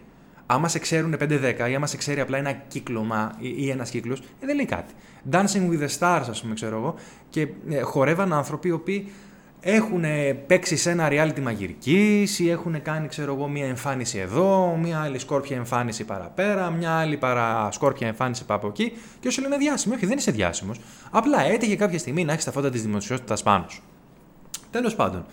Άμα 0.53 0.67
σε 0.67 0.79
ξέρουν 0.79 1.15
5-10 1.19 1.69
ή 1.69 1.75
άμα 1.75 1.87
σε 1.87 1.97
ξέρει 1.97 2.19
απλά 2.19 2.37
ένα 2.37 2.51
κύκλωμα 2.51 3.35
ή 3.39 3.69
ένας 3.69 3.89
κύκλος, 3.89 4.19
ε, 4.19 4.45
δεν 4.45 4.55
λέει 4.55 4.65
κάτι. 4.65 4.93
Dancing 5.31 5.69
with 5.71 5.87
the 5.87 5.97
Stars, 5.99 6.25
ας 6.29 6.41
πούμε, 6.41 6.53
ξέρω 6.53 6.77
εγώ, 6.77 6.95
και 7.29 7.47
ε, 7.69 7.81
χορεύαν 7.81 8.33
άνθρωποι 8.33 8.67
οι 8.67 8.71
οποίοι 8.71 9.11
έχουν 9.59 10.03
παίξει 10.47 10.75
σε 10.75 10.89
ένα 10.89 11.07
reality 11.11 11.39
μαγειρικής 11.39 12.39
ή 12.39 12.49
έχουν 12.49 12.81
κάνει, 12.81 13.07
ξέρω 13.07 13.33
εγώ, 13.33 13.47
μία 13.47 13.65
εμφάνιση 13.65 14.17
εδώ, 14.17 14.79
μία 14.81 14.99
άλλη 14.99 15.19
σκόρπια 15.19 15.57
εμφάνιση 15.57 16.03
παραπέρα, 16.03 16.69
μία 16.69 16.91
άλλη 16.91 17.17
παρα 17.17 17.71
σκόρπια 17.71 18.07
εμφάνιση 18.07 18.43
από 18.47 18.67
εκεί. 18.67 18.93
Και 19.19 19.27
όσο 19.27 19.41
λένε 19.41 19.57
διάσημο, 19.57 19.95
όχι, 19.95 20.05
δεν 20.05 20.17
είσαι 20.17 20.31
διάσημος. 20.31 20.79
Απλά 21.11 21.41
έτυχε 21.41 21.75
κάποια 21.75 21.99
στιγμή 21.99 22.25
να 22.25 22.31
έχεις 22.31 22.45
τα 22.45 22.51
φώτα 22.51 22.69
της 22.69 22.81
δημοσιότητας 22.81 23.43
πάνω 23.43 23.65
σου. 23.69 23.81
Τέλος 24.71 24.95
πάντων. 24.95 25.25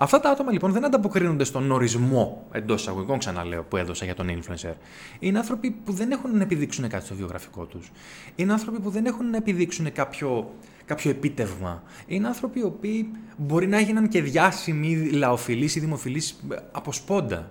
Αυτά 0.00 0.20
τα 0.20 0.30
άτομα 0.30 0.52
λοιπόν 0.52 0.72
δεν 0.72 0.84
ανταποκρίνονται 0.84 1.44
στον 1.44 1.70
ορισμό 1.70 2.46
εντός 2.52 2.80
εισαγωγικών, 2.80 3.18
ξαναλέω, 3.18 3.62
που 3.62 3.76
έδωσα 3.76 4.04
για 4.04 4.14
τον 4.14 4.26
influencer. 4.28 4.72
Είναι 5.18 5.38
άνθρωποι 5.38 5.70
που 5.70 5.92
δεν 5.92 6.10
έχουν 6.10 6.36
να 6.36 6.42
επιδείξουν 6.42 6.88
κάτι 6.88 7.04
στο 7.04 7.14
βιογραφικό 7.14 7.64
τους. 7.64 7.90
Είναι 8.36 8.52
άνθρωποι 8.52 8.80
που 8.80 8.90
δεν 8.90 9.06
έχουν 9.06 9.30
να 9.30 9.36
επιδείξουν 9.36 9.92
κάποιο 9.92 10.50
κάποιο 10.84 11.10
επίτευγμα. 11.10 11.82
Είναι 12.06 12.26
άνθρωποι 12.26 12.58
οι 12.58 12.62
οποίοι 12.62 13.10
μπορεί 13.36 13.66
να 13.66 13.78
έγιναν 13.78 14.08
και 14.08 14.22
διάσημοι, 14.22 15.10
λαοφιλείς 15.10 15.76
ή 15.76 15.80
δημοφιλείς 15.80 16.40
από 16.72 16.92
σπόντα. 16.92 17.50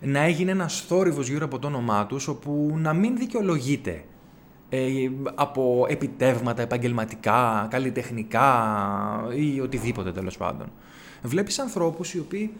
Να 0.00 0.20
έγινε 0.20 0.50
ένας 0.50 0.80
θόρυβος 0.80 1.28
γύρω 1.28 1.44
από 1.44 1.58
το 1.58 1.66
όνομά 1.66 2.06
τους, 2.06 2.28
όπου 2.28 2.74
να 2.76 2.92
μην 2.92 3.16
δικαιολογείται 3.16 4.04
ε, 4.68 4.88
από 5.34 5.86
επιτεύγματα 5.88 6.62
επαγγελματικά, 6.62 7.66
καλλιτεχνικά 7.70 8.48
ή 9.36 9.60
οτιδήποτε 9.60 10.12
τέλος 10.12 10.36
πάντων. 10.36 10.72
Βλέπεις 11.22 11.58
ανθρώπους 11.58 12.14
οι 12.14 12.18
οποίοι, 12.18 12.52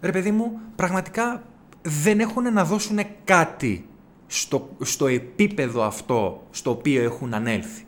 ρε 0.00 0.12
παιδί 0.12 0.30
μου, 0.30 0.60
πραγματικά 0.76 1.42
δεν 1.82 2.20
έχουν 2.20 2.52
να 2.52 2.64
δώσουν 2.64 2.98
κάτι 3.24 3.86
στο, 4.26 4.76
στο 4.82 5.06
επίπεδο 5.06 5.82
αυτό 5.82 6.46
στο 6.50 6.70
οποίο 6.70 7.02
έχουν 7.02 7.34
ανέλθει. 7.34 7.84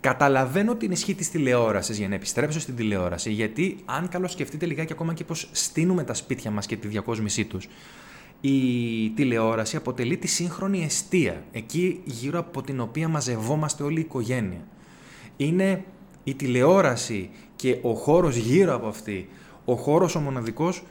Καταλαβαίνω 0.00 0.74
την 0.74 0.90
ισχύ 0.90 1.14
της 1.14 1.30
τηλεόρασης 1.30 1.98
για 1.98 2.08
να 2.08 2.14
επιστρέψω 2.14 2.60
στην 2.60 2.76
τηλεόραση, 2.76 3.30
γιατί 3.30 3.76
αν 3.84 4.08
καλώς 4.08 4.32
σκεφτείτε 4.32 4.66
λιγάκι 4.66 4.92
ακόμα 4.92 5.14
και 5.14 5.24
πώς 5.24 5.48
στείνουμε 5.52 6.04
τα 6.04 6.14
σπίτια 6.14 6.50
μας 6.50 6.66
και 6.66 6.76
τη 6.76 6.88
διακόσμησή 6.88 7.44
τους, 7.44 7.68
η 8.40 9.10
τηλεόραση 9.10 9.76
αποτελεί 9.76 10.16
τη 10.16 10.26
σύγχρονη 10.26 10.84
αιστεία, 10.84 11.44
εκεί 11.52 12.00
γύρω 12.04 12.38
από 12.38 12.62
την 12.62 12.80
οποία 12.80 13.08
μαζευόμαστε 13.08 13.82
όλη 13.82 13.98
η 13.98 14.00
οικογένεια. 14.00 14.66
Είναι 15.36 15.84
η 16.24 16.34
τηλεόραση 16.34 17.30
και 17.62 17.78
ο 17.82 17.94
χώρος 17.94 18.36
γύρω 18.36 18.74
από 18.74 18.86
αυτή, 18.86 19.28
ο 19.64 19.74
χώρος 19.74 20.14
ο 20.14 20.20
μοναδικός 20.20 20.82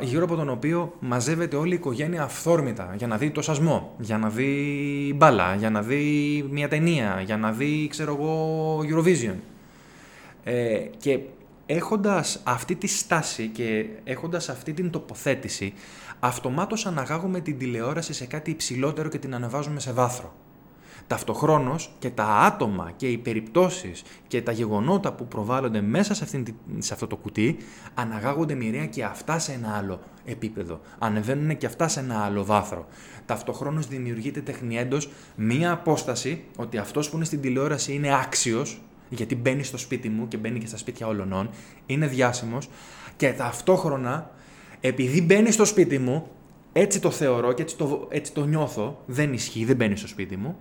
γύρω 0.00 0.24
από 0.24 0.36
τον 0.36 0.48
οποίο 0.48 0.94
μαζεύεται 1.00 1.56
όλη 1.56 1.70
η 1.72 1.74
οικογένεια 1.74 2.22
αυθόρμητα 2.22 2.94
για 2.96 3.06
να 3.06 3.16
δει 3.16 3.30
το 3.30 3.42
σασμό, 3.42 3.94
για 3.98 4.18
να 4.18 4.28
δει 4.28 5.12
μπάλα, 5.16 5.54
για 5.54 5.70
να 5.70 5.82
δει 5.82 6.44
μια 6.50 6.68
ταινία, 6.68 7.22
για 7.24 7.36
να 7.36 7.52
δει, 7.52 7.86
ξέρω 7.90 8.16
εγώ, 8.20 8.78
Eurovision. 8.78 9.34
Ε, 10.44 10.78
και 10.98 11.20
έχοντας 11.66 12.40
αυτή 12.44 12.74
τη 12.74 12.86
στάση 12.86 13.46
και 13.46 13.86
έχοντας 14.04 14.48
αυτή 14.48 14.72
την 14.72 14.90
τοποθέτηση, 14.90 15.72
αυτομάτως 16.20 16.86
αναγάγουμε 16.86 17.40
την 17.40 17.58
τηλεόραση 17.58 18.12
σε 18.12 18.26
κάτι 18.26 18.50
υψηλότερο 18.50 19.08
και 19.08 19.18
την 19.18 19.34
ανεβάζουμε 19.34 19.80
σε 19.80 19.92
βάθρο. 19.92 20.34
Ταυτοχρόνως 21.06 21.90
και 21.98 22.10
τα 22.10 22.24
άτομα 22.24 22.92
και 22.96 23.08
οι 23.08 23.18
περιπτώσεις 23.18 24.02
και 24.26 24.42
τα 24.42 24.52
γεγονότα 24.52 25.12
που 25.12 25.26
προβάλλονται 25.26 25.80
μέσα 25.80 26.14
σε, 26.14 26.24
αυτήν, 26.24 26.54
σε 26.78 26.92
αυτό 26.92 27.06
το 27.06 27.16
κουτί 27.16 27.56
αναγάγονται 27.94 28.54
μοιραία 28.54 28.86
και 28.86 29.04
αυτά 29.04 29.38
σε 29.38 29.52
ένα 29.52 29.76
άλλο 29.76 30.00
επίπεδο. 30.24 30.80
Ανεβαίνουν 30.98 31.56
και 31.56 31.66
αυτά 31.66 31.88
σε 31.88 32.00
ένα 32.00 32.24
άλλο 32.24 32.44
βάθρο. 32.44 32.86
Ταυτοχρόνως 33.26 33.86
δημιουργείται 33.86 34.40
τεχνιέντος 34.40 35.10
μία 35.36 35.72
απόσταση 35.72 36.44
ότι 36.56 36.78
αυτός 36.78 37.10
που 37.10 37.16
είναι 37.16 37.24
στην 37.24 37.40
τηλεόραση 37.40 37.92
είναι 37.92 38.14
άξιος 38.14 38.82
γιατί 39.08 39.36
μπαίνει 39.36 39.62
στο 39.62 39.78
σπίτι 39.78 40.08
μου 40.08 40.28
και 40.28 40.36
μπαίνει 40.36 40.58
και 40.58 40.66
στα 40.66 40.76
σπίτια 40.76 41.06
όλων, 41.06 41.50
είναι 41.86 42.06
διάσημος 42.06 42.68
και 43.16 43.32
ταυτόχρονα 43.32 44.30
επειδή 44.80 45.22
μπαίνει 45.22 45.50
στο 45.50 45.64
σπίτι 45.64 45.98
μου, 45.98 46.26
έτσι 46.72 47.00
το 47.00 47.10
θεωρώ 47.10 47.52
και 47.52 47.62
έτσι 47.62 47.76
το, 47.76 48.06
έτσι 48.10 48.32
το 48.32 48.44
νιώθω, 48.44 49.02
δεν 49.06 49.32
ισχύει, 49.32 49.64
δεν 49.64 49.76
μπαίνει 49.76 49.96
στο 49.96 50.08
σπίτι 50.08 50.36
μου, 50.36 50.56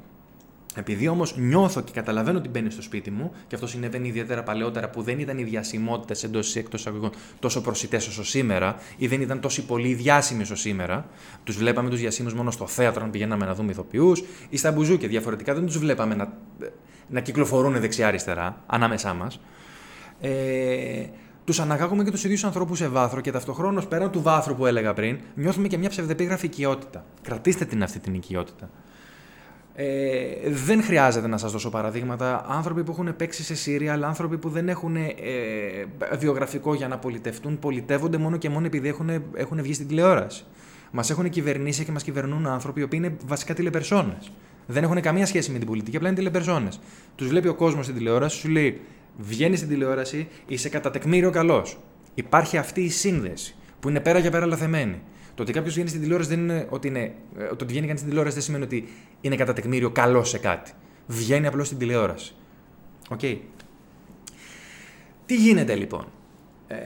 επειδή 0.80 1.08
όμως 1.08 1.38
νιώθω 1.38 1.82
και 1.82 1.92
καταλαβαίνω 1.92 2.38
ότι 2.38 2.50
μπαίνει 2.50 2.70
στο 2.70 2.82
σπίτι 2.82 3.12
μου, 3.12 3.32
και 3.48 3.56
αυτό 3.56 3.68
συνέβαινε 3.68 4.08
ιδιαίτερα 4.08 4.44
παλαιότερα 4.44 4.90
που 4.90 5.02
δεν 5.02 5.20
ήταν 5.20 5.38
οι 5.38 5.44
διασημότητες 5.44 6.24
εντός 6.24 6.56
ή 6.56 6.60
εκτός 6.60 6.88
αγωγών 6.88 7.12
τόσο 7.40 7.62
προσιτές 7.62 8.08
όσο 8.08 8.26
σήμερα, 8.26 8.76
ή 8.98 9.08
δεν 9.08 9.22
ήταν 9.22 9.40
τόσο 9.40 9.66
πολύ 9.66 9.94
διάσημοι 9.94 10.42
όσο 10.42 10.56
σήμερα. 10.56 11.06
Τους 11.44 11.58
βλέπαμε 11.58 11.90
τους 11.90 12.00
διασύμου 12.00 12.36
μόνο 12.36 12.52
στο 12.52 12.68
θέατρο, 12.68 13.04
αν 13.04 13.10
πηγαίναμε 13.10 13.46
να 13.46 13.54
δούμε 13.54 13.72
ηθοποιούς, 13.72 14.24
ή 14.50 14.58
στα 14.58 14.72
μπουζούκια. 14.72 15.08
Διαφορετικά 15.08 15.54
δεν 15.54 15.66
τους 15.66 15.78
βλέπαμε 15.78 16.16
να, 16.16 16.34
να 17.08 17.20
κυκλοφορούν 17.20 17.80
δεξιά-αριστερά 17.80 18.64
ανάμεσά 18.66 19.14
μας. 19.14 19.40
Ε, 20.20 21.06
τους 21.46 21.60
αναγάγουμε 21.60 22.04
και 22.04 22.12
τους 22.12 22.24
ίδιους 22.24 22.44
ανθρώπους 22.44 22.78
σε 22.78 22.88
βάθρο 22.88 23.22
και 23.22 23.32
ταυτοχρόνως 23.32 23.88
πέραν 23.88 24.12
του 24.12 24.22
βάθρου 24.22 24.56
που 24.56 24.66
έλεγα 24.66 24.94
πριν, 24.94 25.20
νιώθουμε 25.36 25.68
και 25.68 25.78
μια 25.78 25.90
ψευδεπίγραφη 25.90 26.46
οικειότητα. 26.46 27.06
Κρατήστε 27.22 27.66
την 27.66 27.84
αυτή 27.84 28.00
την 28.00 28.14
οικειότητα. 28.14 28.70
Ε, 29.80 30.50
δεν 30.50 30.84
χρειάζεται 30.84 31.28
να 31.28 31.38
σας 31.38 31.52
δώσω 31.52 31.70
παραδείγματα. 31.70 32.46
Άνθρωποι 32.50 32.84
που 32.84 32.92
έχουν 32.92 33.16
παίξει 33.16 33.44
σε 33.44 33.56
Σύρια, 33.56 33.94
άνθρωποι 33.94 34.38
που 34.38 34.50
δεν 34.50 34.70
έχουν 34.70 34.96
ε, 34.96 35.12
βιογραφικό 36.18 36.74
για 36.74 36.88
να 36.88 36.98
πολιτευτούν, 36.98 37.60
πολιτεύονται 37.60 38.18
μόνο 38.18 38.38
και 38.38 38.50
μόνο 38.50 38.66
επειδή 38.66 38.88
έχουν, 38.88 39.10
έχουν 39.34 39.62
βγει 39.62 39.74
στην 39.74 39.88
τηλεόραση. 39.88 40.46
Μας 40.92 41.10
έχουν 41.10 41.30
κυβερνήσει 41.30 41.86
και 41.86 41.92
μας 41.92 42.04
κυβερνούν 42.04 42.48
άνθρωποι 42.48 42.80
οι 42.80 42.84
οποίοι 42.84 43.00
είναι 43.04 43.16
βασικά 43.26 43.54
τηλεπερσόνες. 43.54 44.32
Δεν 44.66 44.84
έχουν 44.84 45.02
καμία 45.02 45.26
σχέση 45.26 45.52
με 45.52 45.58
την 45.58 45.68
πολιτική, 45.68 45.96
απλά 45.96 46.08
είναι 46.08 46.18
τηλεπερσόνες. 46.18 46.80
Τους 47.16 47.28
βλέπει 47.28 47.48
ο 47.48 47.56
κόσμος 47.56 47.84
στην 47.86 47.98
τηλεόραση, 47.98 48.38
σου 48.38 48.50
λέει 48.50 48.82
Βγαίνει 49.18 49.56
στην 49.56 49.70
τηλεόραση, 49.70 50.28
είσαι 50.48 50.70
κατά 50.70 50.92
τεκμήριο 50.92 51.30
καλός. 51.30 51.78
Υπάρχει 52.14 52.58
αυτή 52.58 52.82
η 52.82 52.90
σύνδεση 52.90 53.56
που 53.80 53.90
είναι 53.90 54.00
πέρα 54.00 54.20
για 54.20 54.32
πέρα 54.32 54.46
λαθεμένη. 54.46 55.02
Το 55.36 55.44
ότι 55.44 55.52
κάποιος 55.52 55.74
βγαίνει 55.74 55.90
στην 55.90 56.02
τηλεόραση 56.02 56.30
δεν 56.30 56.40
είναι 56.40 56.68
ότι 56.70 56.88
είναι. 56.88 57.00
Ε, 57.38 57.44
το 57.44 57.50
ότι 57.52 57.66
βγαίνει 57.66 57.86
κανείς 57.86 57.98
στην 58.00 58.08
τηλεόραση 58.08 58.36
δεν 58.36 58.44
σημαίνει 58.44 58.64
ότι 58.64 58.88
είναι 59.28 59.36
κατά 59.36 59.54
τεκμήριο 59.54 59.90
καλός 59.90 60.24
σε 60.24 60.38
κάτι. 60.38 60.72
Βγαίνει 61.08 61.48
απλώς 61.48 61.66
στην 61.66 61.78
τηλεόραση. 61.78 62.36
OK. 63.10 63.20
Okay. 63.22 63.38
Τι 65.26 65.36
γίνεται 65.36 65.76
λοιπόν; 65.76 66.06
Ε, 66.68 66.78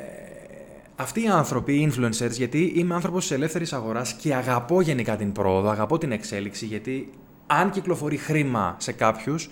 αυτοί 0.96 1.24
οι 1.24 1.28
άνθρωποι, 1.28 1.74
οι 1.74 1.92
influencers, 1.92 2.32
γιατί 2.32 2.74
είμαι 2.76 2.94
άνθρωπος 2.94 3.22
της 3.22 3.32
ελεύθερης 3.32 3.74
αγοράς 3.74 4.14
και 4.14 4.36
αγαπώ 4.36 4.82
γενικά 4.82 5.16
την 5.16 5.32
πρόοδο, 5.32 5.70
αγαπώ 5.70 5.98
την 5.98 6.12
εξέλιξη, 6.12 6.66
γιατί 6.66 7.10
αν 7.48 7.70
κυκλοφορεί 7.70 8.18
χρήμα 8.18 8.76
σε 8.80 8.92
κάποιους, 8.92 9.50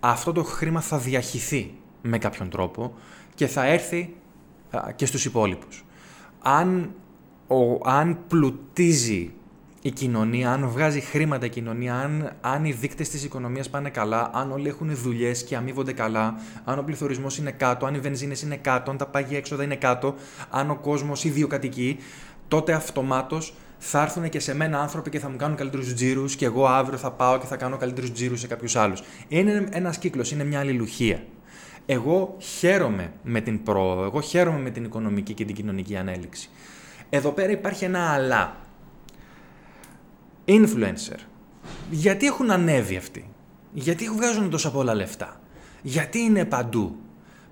αυτό 0.00 0.32
το 0.32 0.42
χρήμα 0.42 0.80
θα 0.80 0.98
διαχυθεί 0.98 1.74
με 2.02 2.18
κάποιον 2.18 2.50
τρόπο 2.50 2.94
και 3.34 3.46
θα 3.46 3.66
έρθει 3.66 4.14
και 4.96 5.06
στους 5.06 5.24
υπόλοιπους. 5.24 5.84
Αν 6.42 6.90
ο, 7.46 7.88
αν 7.88 8.18
πλουτίζει 8.28 9.30
η 9.82 9.90
κοινωνία, 9.90 10.50
αν 10.52 10.68
βγάζει 10.68 11.00
χρήματα 11.00 11.46
η 11.46 11.48
κοινωνία, 11.48 11.94
αν, 11.94 12.32
αν 12.40 12.64
οι 12.64 12.72
δείκτες 12.72 13.08
της 13.08 13.24
οικονομίας 13.24 13.70
πάνε 13.70 13.90
καλά, 13.90 14.30
αν 14.34 14.52
όλοι 14.52 14.68
έχουν 14.68 14.94
δουλειές 14.94 15.44
και 15.44 15.56
αμείβονται 15.56 15.92
καλά, 15.92 16.34
αν 16.64 16.78
ο 16.78 16.82
πληθωρισμός 16.82 17.38
είναι 17.38 17.50
κάτω, 17.50 17.86
αν 17.86 17.94
οι 17.94 17.98
βενζίνες 17.98 18.42
είναι 18.42 18.56
κάτω, 18.56 18.90
αν 18.90 18.96
τα 18.96 19.06
πάγια 19.06 19.38
έξοδα 19.38 19.62
είναι 19.62 19.76
κάτω, 19.76 20.14
αν 20.50 20.70
ο 20.70 20.76
κόσμος 20.76 21.24
ιδιοκατοικεί, 21.24 21.98
τότε 22.48 22.72
αυτομάτως 22.72 23.54
θα 23.78 24.02
έρθουν 24.02 24.28
και 24.28 24.40
σε 24.40 24.54
μένα 24.54 24.80
άνθρωποι 24.80 25.10
και 25.10 25.18
θα 25.18 25.28
μου 25.28 25.36
κάνουν 25.36 25.56
καλύτερους 25.56 25.94
τζίρους 25.94 26.36
και 26.36 26.44
εγώ 26.44 26.66
αύριο 26.66 26.98
θα 26.98 27.10
πάω 27.10 27.38
και 27.38 27.46
θα 27.46 27.56
κάνω 27.56 27.76
καλύτερους 27.76 28.12
τζίρους 28.12 28.40
σε 28.40 28.46
κάποιους 28.46 28.76
άλλους. 28.76 29.02
Είναι 29.28 29.68
ένας 29.70 29.98
κύκλος, 29.98 30.30
είναι 30.30 30.44
μια 30.44 30.58
αλληλουχία. 30.58 31.22
Εγώ 31.86 32.36
χαίρομαι 32.38 33.12
με 33.22 33.40
την 33.40 33.62
πρόοδο, 33.62 34.02
εγώ 34.04 34.20
χαίρομαι 34.20 34.58
με 34.58 34.70
την 34.70 34.84
οικονομική 34.84 35.34
και 35.34 35.44
την 35.44 35.54
κοινωνική 35.54 35.96
ανέλυξη. 35.96 36.48
Εδώ 37.10 37.30
πέρα 37.30 37.52
υπάρχει 37.52 37.84
ένα 37.84 38.12
αλλά. 38.12 38.56
Influencer. 40.48 41.18
Γιατί 41.90 42.26
έχουν 42.26 42.50
ανέβει 42.50 42.96
αυτοί; 42.96 43.24
Γιατί 43.72 44.08
βγάζουν 44.08 44.50
τόσα 44.50 44.70
πολλά 44.70 44.94
λεφτά; 44.94 45.40
Γιατί 45.82 46.18
είναι 46.18 46.44
παντού; 46.44 46.96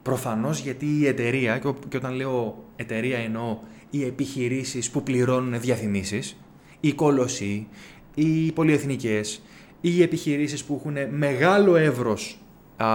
Προφανώς 0.03 0.59
γιατί 0.59 0.87
η 0.99 1.07
εταιρεία, 1.07 1.59
και 1.89 1.97
όταν 1.97 2.13
λέω 2.13 2.65
εταιρεία 2.77 3.19
εννοώ 3.19 3.59
οι 3.91 4.05
επιχειρήσεις 4.05 4.91
που 4.91 5.03
πληρώνουν 5.03 5.61
διαφημίσεις, 5.61 6.37
οι 6.81 6.93
κόλωσοι, 6.93 7.67
οι 8.15 8.53
πολυεθνικές, 8.53 9.43
οι 9.81 10.03
επιχειρήσεις 10.03 10.65
που 10.65 10.77
έχουν 10.81 11.17
μεγάλο 11.17 11.77
εύρος 11.77 12.39
α, 12.77 12.87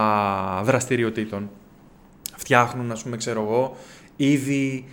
δραστηριοτήτων. 0.62 1.50
Φτιάχνουν, 2.36 2.90
ας 2.90 3.02
πούμε, 3.02 3.16
ξέρω 3.16 3.42
εγώ, 3.42 3.76
ήδη 4.16 4.84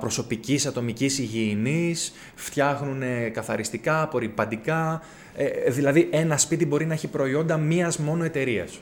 προσωπικής 0.00 0.66
ατομικής 0.66 1.18
υγιεινής, 1.18 2.12
φτιάχνουν 2.34 3.02
καθαριστικά, 3.32 4.02
απορριπαντικά, 4.02 5.02
ε, 5.36 5.70
δηλαδή 5.70 6.08
ένα 6.12 6.36
σπίτι 6.36 6.66
μπορεί 6.66 6.86
να 6.86 6.94
έχει 6.94 7.08
προϊόντα 7.08 7.56
μίας 7.56 7.98
μόνο 7.98 8.24
εταιρείας. 8.24 8.80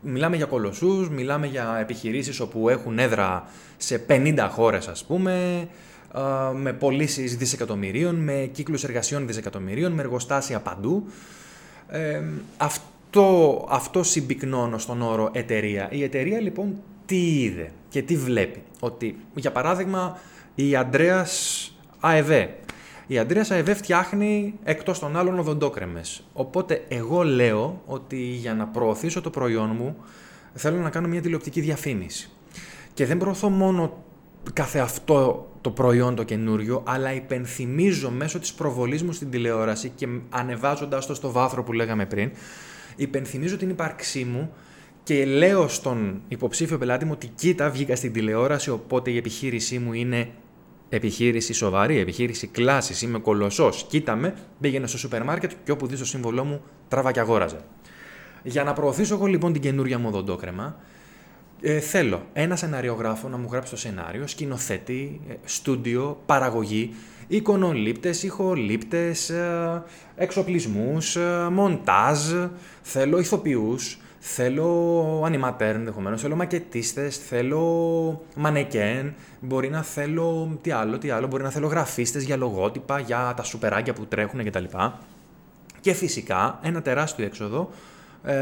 Μιλάμε 0.00 0.36
για 0.36 0.46
κολοσσούς, 0.46 1.08
μιλάμε 1.10 1.46
για 1.46 1.76
επιχειρήσεις 1.80 2.40
όπου 2.40 2.68
έχουν 2.68 2.98
έδρα 2.98 3.46
σε 3.76 3.98
50 3.98 4.48
χώρες 4.50 4.88
ας 4.88 5.04
πούμε, 5.04 5.68
με 6.54 6.72
πωλήσεις 6.72 7.36
δισεκατομμυρίων, 7.36 8.14
με 8.14 8.50
κύκλους 8.52 8.84
εργασιών 8.84 9.26
δισεκατομμυρίων, 9.26 9.92
με 9.92 10.02
εργοστάσια 10.02 10.60
παντού. 10.60 11.06
Ε, 11.88 12.22
αυτό, 12.56 13.66
αυτό 13.70 14.02
συμπυκνώνω 14.02 14.78
στον 14.78 15.02
όρο 15.02 15.30
εταιρεία. 15.32 15.88
Η 15.90 16.02
εταιρεία 16.02 16.40
λοιπόν 16.40 16.74
τι 17.06 17.42
είδε; 17.42 17.70
Και 17.92 18.02
τι 18.02 18.16
βλέπει. 18.16 18.62
Ότι, 18.80 19.16
για 19.34 19.52
παράδειγμα, 19.52 20.18
η 20.54 20.76
Αντρέας 20.76 21.72
ΑΕΒΕ. 22.00 22.54
Η 23.06 23.18
Αντρέας 23.18 23.50
ΑΕΒΕ 23.50 23.74
φτιάχνει 23.74 24.54
εκτός 24.64 24.98
των 24.98 25.16
άλλων 25.16 25.38
οδοντόκρεμες. 25.38 26.24
Οπότε 26.32 26.84
εγώ 26.88 27.22
λέω 27.22 27.82
ότι 27.86 28.16
για 28.16 28.54
να 28.54 28.66
προωθήσω 28.66 29.20
το 29.20 29.30
προϊόν 29.30 29.70
μου 29.78 29.96
θέλω 30.54 30.76
να 30.76 30.90
κάνω 30.90 31.08
μια 31.08 31.20
τηλεοπτική 31.20 31.60
διαφήμιση. 31.60 32.30
Και 32.94 33.06
δεν 33.06 33.18
προωθώ 33.18 33.48
μόνο 33.48 34.04
κάθε 34.52 34.78
αυτό 34.78 35.48
το 35.60 35.70
προϊόν 35.70 36.14
το 36.14 36.22
καινούριο, 36.22 36.82
αλλά 36.86 37.12
υπενθυμίζω 37.12 38.10
μέσω 38.10 38.38
της 38.38 38.52
προβολής 38.52 39.02
μου 39.02 39.12
στην 39.12 39.30
τηλεόραση 39.30 39.92
και 39.94 40.08
ανεβάζοντας 40.30 41.06
το 41.06 41.14
στο 41.14 41.30
βάθρο 41.30 41.62
που 41.62 41.72
λέγαμε 41.72 42.06
πριν, 42.06 42.30
υπενθυμίζω 42.96 43.56
την 43.56 43.70
ύπαρξή 43.70 44.24
μου 44.24 44.52
και 45.02 45.24
λέω 45.24 45.68
στον 45.68 46.22
υποψήφιο 46.28 46.78
πελάτη 46.78 47.04
μου 47.04 47.10
ότι 47.14 47.26
κοίτα, 47.26 47.70
βγήκα 47.70 47.96
στην 47.96 48.12
τηλεόραση, 48.12 48.70
οπότε 48.70 49.10
η 49.10 49.16
επιχείρησή 49.16 49.78
μου 49.78 49.92
είναι 49.92 50.28
επιχείρηση 50.88 51.52
σοβαρή, 51.52 51.98
επιχείρηση 51.98 52.46
κλάσης, 52.46 53.02
είμαι 53.02 53.18
κολοσσός. 53.18 53.86
Κοίτα 53.88 54.16
με, 54.16 54.34
πήγαινε 54.60 54.86
στο 54.86 54.98
σούπερ 54.98 55.24
μάρκετ 55.24 55.50
και 55.64 55.72
όπου 55.72 55.86
δεις 55.86 55.98
το 55.98 56.04
σύμβολό 56.04 56.44
μου, 56.44 56.62
τράβα 56.88 57.12
και 57.12 57.20
αγόραζε. 57.20 57.60
Για 58.42 58.64
να 58.64 58.72
προωθήσω 58.72 59.14
εγώ 59.14 59.26
λοιπόν 59.26 59.52
την 59.52 59.62
καινούρια 59.62 59.98
μου 59.98 60.08
οδοντόκρεμα, 60.08 60.76
ε, 61.60 61.80
θέλω 61.80 62.22
ένα 62.32 62.56
σεναριογράφο 62.56 63.28
να 63.28 63.36
μου 63.36 63.48
γράψει 63.50 63.70
το 63.70 63.76
σενάριο, 63.76 64.26
σκηνοθέτη, 64.26 65.20
ε, 65.28 65.34
στούντιο, 65.44 66.22
παραγωγή, 66.26 66.94
εικονολήπτες, 67.28 68.22
ηχολήπτες, 68.22 69.30
ε, 69.30 69.82
εξοπλισμούς, 70.16 71.16
ε, 71.16 71.48
μοντάζ, 71.50 72.18
θέλω 72.82 73.18
ηθοποιούς, 73.18 73.98
Θέλω 74.24 75.22
animateur 75.24 75.60
ενδεχομένως, 75.60 76.20
θέλω 76.20 76.36
μακετίστες, 76.36 77.16
θέλω 77.16 78.22
μανεκέν, 78.36 79.14
μπορεί 79.40 79.70
να 79.70 79.82
θέλω. 79.82 80.58
Τι 80.62 80.70
άλλο, 80.70 80.98
τι 80.98 81.10
άλλο, 81.10 81.26
μπορεί 81.26 81.42
να 81.42 81.50
θέλω 81.50 81.66
γραφίστες 81.66 82.24
για 82.24 82.36
λογότυπα, 82.36 82.98
για 82.98 83.32
τα 83.36 83.42
σουπεράκια 83.42 83.92
που 83.92 84.06
τρέχουν 84.06 84.44
κτλ. 84.44 84.64
Και 85.80 85.92
φυσικά 85.92 86.58
ένα 86.62 86.82
τεράστιο 86.82 87.24
έξοδο 87.24 87.70
ε, 88.24 88.34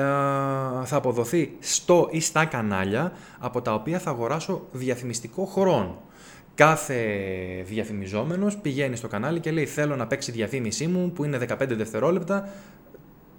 θα 0.84 0.96
αποδοθεί 0.96 1.56
στο 1.60 2.08
ή 2.10 2.20
στα 2.20 2.44
κανάλια 2.44 3.12
από 3.38 3.62
τα 3.62 3.75
οποία 3.75 3.99
θα 3.99 4.10
αγοράσω 4.10 4.66
διαφημιστικό 4.72 5.44
χρόνο. 5.44 5.99
κάθε 6.54 7.04
διαφημιζόμενος 7.64 8.56
πηγαίνει 8.56 8.96
στο 8.96 9.08
κανάλι 9.08 9.40
και 9.40 9.50
λέει 9.50 9.66
θέλω 9.66 9.96
να 9.96 10.06
παίξει 10.06 10.32
διαφήμιση 10.32 10.87
μου 10.87 11.12
που 11.12 11.25
είναι 11.25 11.38
15 11.49 11.56
δευτερόλεπτα 11.68 12.49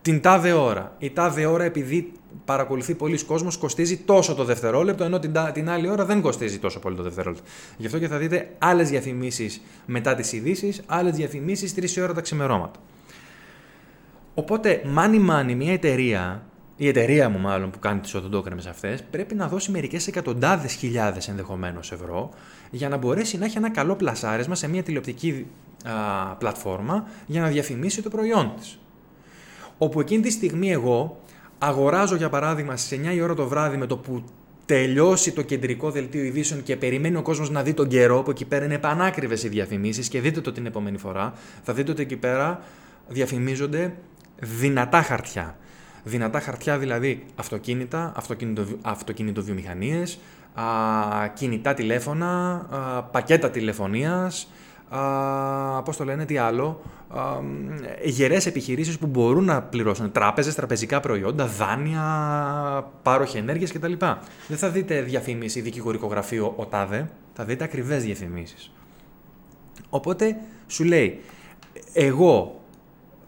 την 0.02 0.22
τάδε 0.22 0.52
ώρα. 0.52 0.96
Η 1.00 1.10
τάδε 1.10 1.46
ώρα 1.46 1.64
επειδή 1.64 2.12
παρακολουθεί 2.46 2.96
πολλοί 2.96 3.24
κόσμος 3.24 3.58
κοστίζει 3.58 3.98
τόσο 3.98 4.36
το 4.36 4.44
δευτερόλεπτο 4.44 5.04
ενώ 5.04 5.20
την, 5.20 5.34
την 5.54 5.70
άλλη 5.70 5.90
ώρα 5.90 6.06
δεν 6.06 6.22
κοστίζει 6.22 6.60
τόσο 6.60 6.80
πολύ 6.80 6.96
το 6.96 7.04
δευτερόλεπτο. 7.04 7.44
Γι' 7.78 7.86
αυτό 7.86 8.00
και 8.00 8.08
θα 8.08 8.18
δείτε 8.18 8.50
άλλες 8.58 8.90
διαφημίσεις 8.90 9.62
μετά 9.86 10.16
τις 10.16 10.34
ειδήσει, 10.34 10.74
άλλες 10.86 11.16
διαφημίσεις 11.16 12.00
3 12.00 12.04
ώρα 12.04 12.14
τα 12.14 12.22
ξημερώματα. 12.22 12.80
Οπότε, 14.34 14.82
money 14.98 15.30
money, 15.30 15.56
μια 15.56 15.74
εταιρεία 15.74 16.44
η 16.82 16.88
εταιρεία 16.88 17.30
μου 17.30 17.40
μάλλον 17.40 17.70
που 17.70 17.80
κάνει 17.80 18.00
τις 18.00 18.14
οδοντόκρεμες 18.14 18.66
αυτές, 18.66 19.04
πρέπει 19.04 19.36
να 19.36 19.48
δώσει 19.48 19.72
μερικές 19.72 20.08
εκατοντάδες 20.08 20.74
χιλιάδες 20.74 21.28
ενδεχομένως 21.28 21.92
ευρώ 21.92 22.30
για 22.72 22.90
να 22.90 22.98
μπορέσει 22.98 23.38
να 23.38 23.46
έχει 23.46 23.58
ένα 23.58 23.70
καλό 23.70 23.96
πλασάρισμα 23.96 24.56
σε 24.56 24.68
μια 24.68 24.84
τηλεοπτική 24.84 25.46
α, 25.84 26.36
πλατφόρμα 26.36 27.08
για 27.26 27.42
να 27.42 27.48
διαφημίσει 27.48 28.02
το 28.02 28.10
προϊόν 28.10 28.54
της. 28.60 28.80
Όπου 29.84 30.00
εκείνη 30.00 30.22
τη 30.22 30.32
στιγμή 30.32 30.72
εγώ 30.72 31.22
αγοράζω 31.58 32.16
για 32.16 32.30
παράδειγμα 32.30 32.78
στις 32.78 33.00
9 33.00 33.14
η 33.14 33.22
ώρα 33.22 33.34
το 33.34 33.48
βράδυ 33.48 33.78
με 33.78 33.86
το 33.86 33.98
που 33.98 34.24
τελειώσει 34.66 35.32
το 35.32 35.42
κεντρικό 35.42 35.92
δελτίο 35.92 36.24
ειδήσεων 36.24 36.64
και 36.64 36.76
περιμένει 36.76 37.16
ο 37.16 37.22
κόσμος 37.22 37.50
να 37.50 37.64
δει 37.64 37.74
τον 37.74 37.88
καιρό, 37.88 38.22
που 38.24 38.30
εκεί 38.30 38.46
πέρα 38.46 38.66
είναι 38.66 38.78
πανάκριβες 38.78 39.44
οι 39.44 39.50
διαφημίσεις 39.50 40.08
και 40.08 40.22
δείτε 40.22 40.42
το 40.42 40.52
την 40.52 40.66
επόμενη 40.66 40.98
φορά, 40.98 41.34
θα 41.64 41.74
δείτε 41.74 41.92
ότι 41.92 42.02
εκεί 42.02 42.16
πέρα 42.16 42.62
διαφημίζονται 43.08 43.94
δυνατά 44.40 45.02
χαρτιά. 45.02 45.58
Δυνατά 46.04 46.40
χαρτιά 46.40 46.78
δηλαδή 46.78 47.26
αυτοκίνητα, 47.36 48.12
αυτοκίνητο, 48.16 48.66
αυτοκίνητο 48.82 49.42
κινητά 51.34 51.74
τηλέφωνα, 51.74 52.52
α, 52.70 53.04
πακέτα 53.04 53.50
τηλεφωνίας, 53.50 54.44
α, 54.44 54.48
πώς 55.86 55.98
το 55.98 56.04
λένε, 56.04 56.26
τι 56.26 56.38
άλλο, 56.38 56.82
α, 57.10 57.40
γερές 58.04 58.46
επιχειρήσεις 58.46 58.98
που 58.98 59.08
μπορούν 59.08 59.44
να 59.44 59.62
πληρώσουν 59.62 60.12
τράπεζες, 60.12 60.56
τραπεζικά 60.56 61.00
προϊόντα, 61.00 61.46
δάνεια, 61.46 62.92
πάροχη 63.04 63.38
ενέργειας 63.38 63.72
κτλ. 63.72 63.94
Δεν 64.48 64.58
θα 64.58 64.70
δείτε 64.70 65.02
διαφήμιση 65.02 65.62
δικηγορικό 65.62 66.08
γραφείο 66.08 66.54
ο 66.56 66.66
τάδε, 66.66 67.10
θα 67.34 67.44
δείτε 67.44 67.64
ακριβές 67.64 68.04
διαφημίσεις. 68.04 68.72
Οπότε 69.90 70.38
σου 70.68 70.84
λέει, 70.84 71.20
εγώ 71.94 72.62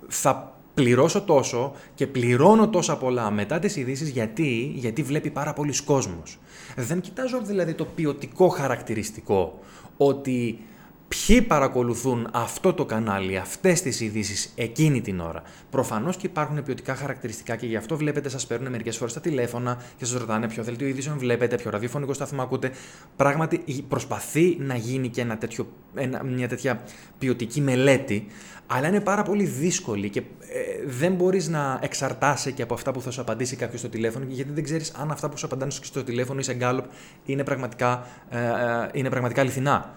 θα 0.08 0.54
πληρώσω 0.74 1.22
τόσο 1.22 1.74
και 1.96 2.08
πληρώνω 2.08 2.70
τόσα 2.70 2.98
πολλά 2.98 3.32
μετά 3.32 3.60
τις 3.60 3.76
ειδήσεις 3.76 4.10
γιατί, 4.10 4.72
γιατί 4.76 5.04
βλέπει 5.04 5.30
πάρα 5.30 5.54
πολλοί 5.54 5.84
κόσμος. 5.84 6.40
Δεν 6.76 7.02
κοιτάζω 7.02 7.42
δηλαδή 7.42 7.74
το 7.74 7.86
ποιοτικό 7.86 8.48
χαρακτηριστικό 8.48 9.60
ότι 9.98 10.60
ποιοι 11.14 11.42
παρακολουθούν 11.42 12.28
αυτό 12.32 12.74
το 12.74 12.86
κανάλι, 12.86 13.38
αυτές 13.38 13.82
τις 13.82 14.00
ειδήσεις 14.00 14.52
εκείνη 14.56 15.02
την 15.02 15.20
ώρα. 15.20 15.42
Προφανώς 15.70 16.18
και 16.18 16.26
υπάρχουν 16.26 16.64
ποιοτικά 16.64 16.96
χαρακτηριστικά 16.96 17.56
και 17.56 17.66
γι' 17.66 17.76
αυτό 17.76 17.98
βλέπετε 17.98 18.30
σας 18.30 18.48
παίρνουν 18.48 18.72
μερικές 18.72 18.98
φορές 18.98 19.14
τα 19.14 19.20
τηλέφωνα 19.20 19.82
και 19.98 20.06
σας 20.06 20.20
ρωτάνε 20.20 20.48
ποιο 20.48 20.64
δελτίο 20.64 20.88
ειδήσεων 20.88 21.18
βλέπετε, 21.18 21.56
ποιο 21.56 21.72
ραδιοφωνικό 21.72 22.14
σταθμό 22.14 22.42
ακούτε. 22.42 22.72
Πράγματι 23.16 23.64
προσπαθεί 23.88 24.58
να 24.60 24.76
γίνει 24.76 25.10
και 25.10 25.22
ένα 25.22 25.38
τέτοιο, 25.38 25.68
μια 26.26 26.48
τέτοια 26.48 26.84
ποιοτική 27.18 27.62
μελέτη, 27.62 28.28
αλλά 28.68 28.88
είναι 28.88 29.02
πάρα 29.02 29.24
πολύ 29.24 29.44
δύσκολη 29.44 30.10
και 30.10 30.20
ε, 30.20 30.24
δεν 30.86 31.14
μπορείς 31.14 31.48
να 31.48 31.80
εξαρτάσαι 31.82 32.52
και 32.52 32.62
από 32.62 32.74
αυτά 32.74 32.92
που 32.92 33.02
θα 33.02 33.12
σου 33.12 33.22
απαντήσει 33.22 33.56
κάποιος 33.56 33.80
στο 33.80 33.90
τηλέφωνο 33.90 34.26
γιατί 34.28 34.52
δεν 34.52 34.64
ξέρεις 34.64 34.92
αν 34.92 35.12
αυτά 35.12 35.30
που 35.30 35.38
σου 35.38 35.46
απαντάνε 35.46 35.72
στο 35.72 36.04
τηλέφωνο 36.04 36.40
ή 36.40 36.44
σε 36.44 36.54
γκάλωπ 36.54 36.86
είναι 37.26 37.44
πραγματικά, 37.44 38.08
ε, 38.30 38.38
ε, 38.38 38.90
είναι 38.94 39.10
πραγματικά 39.10 39.42
αληθινά. 39.42 39.94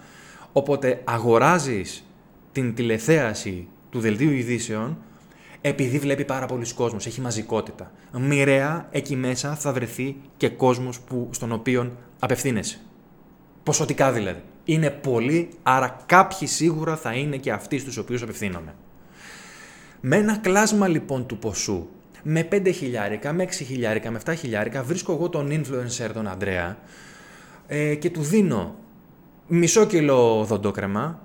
Οπότε 0.57 1.01
αγοράζεις 1.03 2.05
την 2.51 2.75
τηλεθέαση 2.75 3.67
του 3.89 3.99
δελτίου 3.99 4.31
ειδήσεων 4.31 4.97
επειδή 5.61 5.99
βλέπει 5.99 6.25
πάρα 6.25 6.45
πολλοί 6.45 6.73
κόσμος, 6.73 7.05
έχει 7.05 7.21
μαζικότητα. 7.21 7.91
Μοιραία 8.11 8.87
εκεί 8.91 9.15
μέσα 9.15 9.55
θα 9.55 9.73
βρεθεί 9.73 10.15
και 10.37 10.49
κόσμος 10.49 10.99
που, 10.99 11.29
στον 11.31 11.51
οποίο 11.51 11.91
απευθύνεσαι. 12.19 12.79
Ποσοτικά 13.63 14.11
δηλαδή. 14.11 14.41
Είναι 14.65 14.89
πολλοί, 14.89 15.49
άρα 15.63 16.03
κάποιοι 16.05 16.47
σίγουρα 16.47 16.95
θα 16.95 17.13
είναι 17.13 17.37
και 17.37 17.51
αυτοί 17.51 17.79
στους 17.79 17.97
οποίους 17.97 18.21
απευθύνομαι. 18.21 18.75
Με 20.01 20.15
ένα 20.15 20.37
κλάσμα 20.37 20.87
λοιπόν 20.87 21.25
του 21.25 21.37
ποσού, 21.37 21.87
με 22.23 22.47
5 22.51 22.71
χιλιάρικα, 22.73 23.33
με 23.33 23.43
6 23.43 23.51
χιλιάρικα, 23.51 24.11
με 24.11 24.19
7 24.25 24.33
χιλιάρικα, 24.37 24.83
βρίσκω 24.83 25.13
εγώ 25.13 25.29
τον 25.29 25.49
influencer 25.51 26.09
τον 26.13 26.27
Αντρέα 26.27 26.77
ε, 27.67 27.95
και 27.95 28.09
του 28.09 28.21
δίνω 28.21 28.75
μισό 29.47 29.85
κιλό 29.85 30.43
δοντόκρεμα 30.47 31.21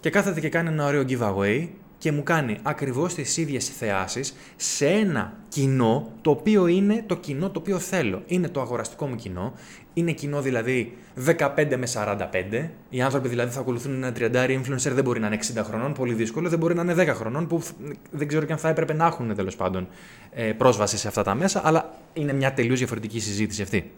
και 0.00 0.10
κάθεται 0.10 0.40
και 0.40 0.48
κάνει 0.48 0.68
ένα 0.68 0.86
ωραίο 0.86 1.04
giveaway 1.08 1.68
και 1.98 2.12
μου 2.12 2.22
κάνει 2.22 2.58
ακριβώς 2.62 3.14
τις 3.14 3.36
ίδιες 3.36 3.68
θεάσεις 3.68 4.34
σε 4.56 4.86
ένα 4.86 5.32
κοινό 5.48 6.12
το 6.20 6.30
οποίο 6.30 6.66
είναι 6.66 7.04
το 7.06 7.16
κοινό 7.16 7.50
το 7.50 7.58
οποίο 7.58 7.78
θέλω. 7.78 8.22
Είναι 8.26 8.48
το 8.48 8.60
αγοραστικό 8.60 9.06
μου 9.06 9.14
κοινό, 9.14 9.52
είναι 9.94 10.12
κοινό 10.12 10.40
δηλαδή 10.40 10.96
15 11.26 11.36
με 11.56 11.86
45. 11.94 12.68
Οι 12.90 13.02
άνθρωποι 13.02 13.28
δηλαδή 13.28 13.52
θα 13.52 13.60
ακολουθούν 13.60 14.02
ένα 14.02 14.12
30 14.18 14.48
influencer, 14.48 14.92
δεν 14.92 15.04
μπορεί 15.04 15.20
να 15.20 15.26
είναι 15.26 15.38
60 15.54 15.62
χρονών, 15.64 15.92
πολύ 15.92 16.14
δύσκολο, 16.14 16.48
δεν 16.48 16.58
μπορεί 16.58 16.74
να 16.74 16.82
είναι 16.82 17.12
10 17.12 17.14
χρονών 17.14 17.46
που 17.46 17.62
δεν 18.10 18.28
ξέρω 18.28 18.44
και 18.46 18.52
αν 18.52 18.58
θα 18.58 18.68
έπρεπε 18.68 18.92
να 18.92 19.06
έχουν 19.06 19.34
τέλος 19.34 19.56
πάντων 19.56 19.88
ε, 20.30 20.52
πρόσβαση 20.52 20.96
σε 20.96 21.08
αυτά 21.08 21.22
τα 21.22 21.34
μέσα, 21.34 21.60
αλλά 21.64 21.94
είναι 22.12 22.32
μια 22.32 22.52
τελείως 22.52 22.78
διαφορετική 22.78 23.20
συζήτηση 23.20 23.62
αυτή. 23.62 23.90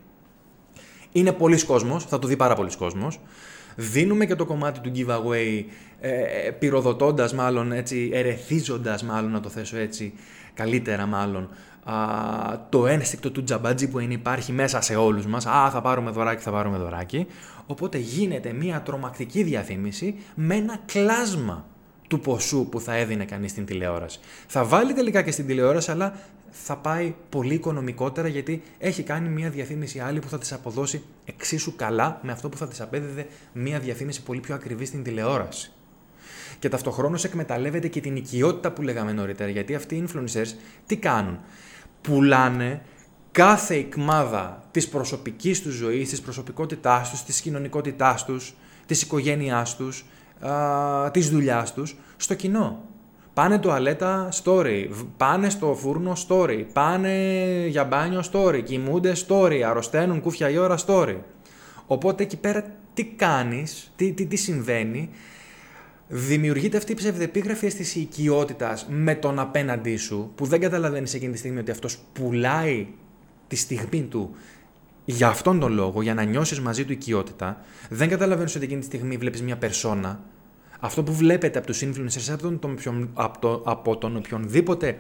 Είναι 1.13 1.33
πολλοί 1.33 1.65
κόσμος, 1.65 2.05
θα 2.05 2.19
το 2.19 2.27
δει 2.27 2.37
πάρα 2.37 2.55
πολλοί 2.55 2.77
κόσμος. 2.77 3.21
Δίνουμε 3.77 4.27
και 4.27 4.35
το 4.35 4.45
κομμάτι 4.45 4.81
του 4.81 4.93
giveaway 4.95 5.65
ε, 6.01 6.51
πυροδοτώντας 6.51 7.35
μάλλον, 7.35 7.73
έτσι, 7.73 8.11
ερεθίζοντας 8.13 9.03
μάλλον 9.03 9.31
να 9.31 9.41
το 9.41 9.49
θέσω 9.49 9.77
έτσι, 9.77 10.13
καλύτερα 10.55 11.07
μάλλον, 11.07 11.49
α, 11.85 11.95
το 12.69 12.87
ένστικτο 12.87 13.31
του 13.31 13.45
τζαμπάτζι 13.45 13.89
που 13.89 14.01
υπάρχει 14.01 14.53
μέσα 14.53 14.81
σε 14.81 14.95
όλους 14.97 15.27
μας. 15.27 15.47
Α, 15.47 15.71
θα 15.71 15.81
πάρουμε 15.81 16.11
δωράκι, 16.11 16.43
θα 16.43 16.51
πάρουμε 16.51 16.79
δωράκι. 16.79 17.27
Οπότε 17.67 17.99
γίνεται 17.99 18.53
μια 18.53 18.83
τρομακτική 18.83 19.43
διαφήμιση 19.43 20.15
με 20.35 20.55
ένα 20.55 20.79
κλάσμα 20.87 21.65
του 22.13 22.21
ποσού 22.21 22.67
που 22.71 22.81
θα 22.81 22.95
έδινε 22.95 23.25
κανείς 23.25 23.51
στην 23.51 23.65
τηλεόραση. 23.65 24.19
Θα 24.47 24.65
βάλει 24.65 24.93
τελικά 24.93 25.23
και 25.23 25.31
στην 25.31 25.47
τηλεόραση, 25.47 25.91
αλλά 25.91 26.15
θα 26.51 26.77
πάει 26.77 27.15
πολύ 27.29 27.55
οικονομικότερα 27.55 28.29
γιατί 28.29 28.63
έχει 28.79 29.03
κάνει 29.03 29.29
μια 29.29 29.51
διαφήμιση 29.51 29.99
άλλη 29.99 30.19
που 30.19 30.29
θα 30.29 30.39
της 30.39 30.53
αποδώσει 30.53 31.03
εξίσου 31.25 31.77
καλά 31.77 32.21
με 32.23 32.33
αυτό 32.33 32.49
που 32.49 32.57
θα 32.57 32.69
της 32.69 32.81
απέδιδε 32.81 33.27
μια 33.53 33.79
διαφήμιση 33.79 34.23
πολύ 34.23 34.41
πιο 34.41 34.55
ακριβή 34.55 34.85
στην 34.85 35.03
τηλεόραση. 35.03 35.73
Και 36.59 36.69
ταυτοχρόνως 36.69 37.25
εκμεταλλεύεται 37.25 37.89
και 37.89 38.01
την 38.01 38.17
οικειότητα 38.17 38.73
που 38.73 38.83
λέγαμε 38.83 39.13
νωρίτερα, 39.13 39.51
γιατί 39.51 39.75
αυτοί 39.75 39.95
οι 39.95 40.09
influencers 40.09 40.55
τι 40.87 40.97
κάνουν; 40.97 41.39
Πουλάνε 42.01 42.83
κάθε 43.33 43.75
εκμάδα 43.75 44.63
της 44.71 44.89
προσωπικής 44.89 45.63
τους 45.63 45.75
ζωής, 45.75 46.09
της 46.09 46.21
προσωπικότητάς 46.21 47.11
τους, 47.11 47.23
της 47.23 47.41
κοινωνικότητάς 47.41 48.25
τους, 48.25 48.55
της 48.87 49.03
οικογένειάς 49.03 49.77
τους, 49.77 50.05
α, 50.47 51.11
της 51.11 51.31
δουλειάς 51.31 51.75
τους 51.75 51.97
στο 52.17 52.35
κοινό. 52.35 52.81
Πάνε 53.35 53.59
τουαλέτα 53.59 54.29
story, 54.43 54.89
πάνε 55.17 55.51
στο 55.51 55.75
φούρνο 55.75 56.13
story, 56.29 56.65
πάνε 56.73 57.15
για 57.69 57.85
μπάνιο 57.85 58.23
story, 58.33 58.63
κοιμούνται 58.65 59.13
story, 59.29 59.61
αρρωσταίνουν 59.61 60.21
κούφια 60.21 60.51
η 60.51 60.59
ώρα 60.59 60.79
story. 60.87 61.17
Οπότε 61.87 62.23
εκεί 62.23 62.37
πέρα 62.37 62.65
τι 62.95 63.05
κάνεις, 63.05 63.93
τι, 63.97 64.13
τι, 64.13 64.27
τι 64.27 64.37
συμβαίνει, 64.37 65.11
δημιουργείται 66.09 66.77
αυτή 66.77 66.93
η 66.93 66.95
ψευδεπίγραφη 66.95 67.67
αίσθηση 67.67 67.99
οικειότητας 67.99 68.87
με 68.91 69.15
τον 69.15 69.39
απέναντί 69.39 69.97
σου, 69.97 70.33
που 70.35 70.47
δεν 70.47 70.61
καταλαβαίνεις 70.61 71.15
εκείνη 71.15 71.33
τη 71.33 71.39
στιγμή 71.39 71.59
ότι 71.59 71.71
αυτός 71.71 71.99
πουλάει 72.13 72.87
τη 73.49 73.57
στιγμή 73.57 74.03
του 74.03 74.35
για 75.05 75.29
αυτόν 75.29 75.61
τον 75.61 75.73
λόγο, 75.73 76.03
για 76.03 76.15
να 76.15 76.23
νιώσεις 76.23 76.61
μαζί 76.61 76.85
του 76.85 76.93
οικειότητα. 76.93 77.61
Δεν 77.89 78.09
καταλαβαίνεις 78.09 78.55
ότι 78.55 78.65
εκείνη 78.65 78.81
τη 78.81 78.87
στιγμή 78.87 79.17
βλέπεις 79.17 79.43
μια 79.43 79.57
περσόνα. 79.57 80.21
Αυτό 80.85 81.03
που 81.03 81.13
βλέπετε 81.13 81.59
από 81.59 81.67
τους 81.67 81.83
influencers, 81.83 82.33
από 82.33 82.43
τον, 82.43 82.59
τον, 82.59 83.11
από, 83.15 83.39
το, 83.39 83.63
από 83.65 83.97
τον 83.97 84.17
οποιονδήποτε 84.17 84.99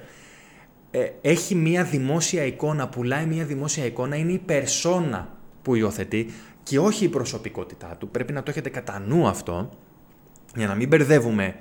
ε, 0.90 1.10
έχει 1.20 1.54
μια 1.54 1.84
δημόσια 1.84 2.44
εικόνα, 2.44 2.88
πουλάει 2.88 3.26
μια 3.26 3.44
δημόσια 3.44 3.84
εικόνα, 3.84 4.16
είναι 4.16 4.32
η 4.32 4.38
περσόνα 4.38 5.36
που 5.62 5.74
υιοθετεί 5.74 6.26
και 6.62 6.78
όχι 6.78 7.04
η 7.04 7.08
προσωπικότητά 7.08 7.96
του. 7.98 8.08
Πρέπει 8.08 8.32
να 8.32 8.42
το 8.42 8.50
έχετε 8.50 8.68
κατά 8.68 8.98
νου 8.98 9.26
αυτό 9.26 9.70
για 10.56 10.66
να 10.66 10.74
μην 10.74 10.88
μπερδεύουμε 10.88 11.56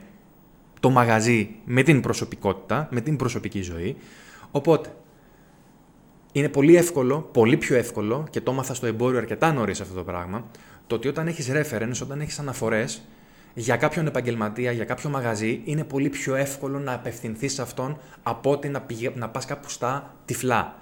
το 0.79 0.89
μαγαζί 0.89 1.55
με 1.65 1.83
την 1.83 2.01
προσωπικότητα, 2.01 2.87
με 2.91 3.01
την 3.01 3.15
προσωπική 3.15 3.61
ζωή. 3.61 3.95
Οπότε, 4.51 4.93
είναι 6.31 6.49
πολύ 6.49 6.75
εύκολο, 6.75 7.29
πολύ 7.31 7.57
πιο 7.57 7.75
εύκολο 7.75 8.27
και 8.29 8.41
το 8.41 8.51
έμαθα 8.51 8.73
στο 8.73 8.85
εμπόριο 8.85 9.17
αρκετά 9.17 9.53
νωρίς 9.53 9.81
αυτό 9.81 9.93
το 9.93 10.03
πράγμα, 10.03 10.49
το 10.87 10.95
ότι 10.95 11.07
όταν 11.07 11.27
έχεις 11.27 11.49
reference, 11.51 11.99
όταν 12.01 12.21
έχεις 12.21 12.39
αναφορές 12.39 13.01
για 13.53 13.75
κάποιον 13.75 14.07
επαγγελματία, 14.07 14.71
για 14.71 14.85
κάποιο 14.85 15.09
μαγαζί, 15.09 15.61
είναι 15.63 15.83
πολύ 15.83 16.09
πιο 16.09 16.35
εύκολο 16.35 16.79
να 16.79 16.93
απευθυνθείς 16.93 17.53
σε 17.53 17.61
αυτόν 17.61 17.97
από 18.23 18.51
ότι 18.51 18.69
να, 18.69 18.81
πηγα... 18.81 19.11
να 19.15 19.29
πας 19.29 19.45
κάπου 19.45 19.69
στα 19.69 20.13
τυφλά. 20.25 20.75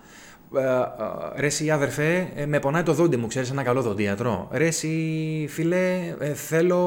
Ε, 0.55 0.61
ε, 0.61 1.39
ρε 1.39 1.45
εσύ 1.45 1.71
αδερφέ, 1.71 2.31
ε, 2.35 2.45
με 2.45 2.59
πονάει 2.59 2.83
το 2.83 2.93
δόντι 2.93 3.17
μου, 3.17 3.27
ξέρεις 3.27 3.51
ένα 3.51 3.63
καλό 3.63 3.81
δοντίατρο. 3.81 4.47
Ρε 4.51 4.65
εσύ 4.65 5.45
φίλε, 5.49 6.15
θέλω 6.33 6.79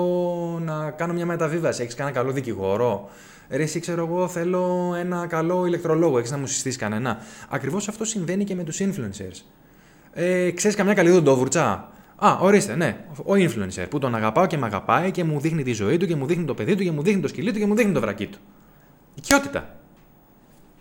να 0.63 0.91
κάνω 0.91 1.13
μια 1.13 1.27
μεταβίβαση, 1.27 1.83
έχεις 1.83 1.95
κανένα 1.95 2.17
καλό 2.17 2.33
δικηγόρο; 2.33 3.11
Ρε 3.51 3.63
εσύ 3.63 3.81
ξέρω 3.81 4.07
εγώ 4.07 4.29
θέλω 4.29 4.95
ένα 4.99 5.27
καλό 5.27 5.67
ηλεκτρολόγο, 5.67 6.19
έχεις 6.19 6.31
να 6.31 6.39
μου 6.39 6.47
συστήσεις 6.47 6.79
κανένα. 6.79 7.19
Ακριβώς 7.49 7.89
αυτό 7.89 8.05
συμβαίνει 8.05 8.45
και 8.45 8.55
με 8.55 8.65
τους 8.65 8.81
influencers. 8.81 9.45
Ε, 10.13 10.51
ξέρεις 10.51 10.77
καμιά 10.77 10.95
καλή 10.95 11.11
δοντόβουρτσα. 11.11 11.92
Α, 12.25 12.37
ορίστε, 12.41 12.77
ναι. 12.77 12.97
Ο 13.17 13.33
influencer 13.33 13.87
που 13.91 13.99
τον 13.99 14.15
αγαπάω 14.15 14.47
και 14.47 14.59
με 14.59 14.67
αγαπάει 14.67 15.11
και 15.11 15.25
μου 15.25 15.41
δείχνει 15.41 15.63
τη 15.63 15.73
ζωή 15.73 15.97
του 15.97 16.07
και 16.07 16.17
μου 16.17 16.27
δείχνει 16.27 16.45
το 16.45 16.55
παιδί 16.55 16.75
του 16.75 16.83
και 16.83 16.91
μου 16.91 17.03
δείχνει 17.03 17.21
το 17.21 17.29
σκυλί 17.29 17.53
του 17.53 17.59
και 17.59 17.67
μου 17.67 17.75
δείχνει 17.75 17.93
το 17.93 18.01
βρακί 18.01 18.27
του. 18.27 18.39
Οικειότητα. 19.15 19.77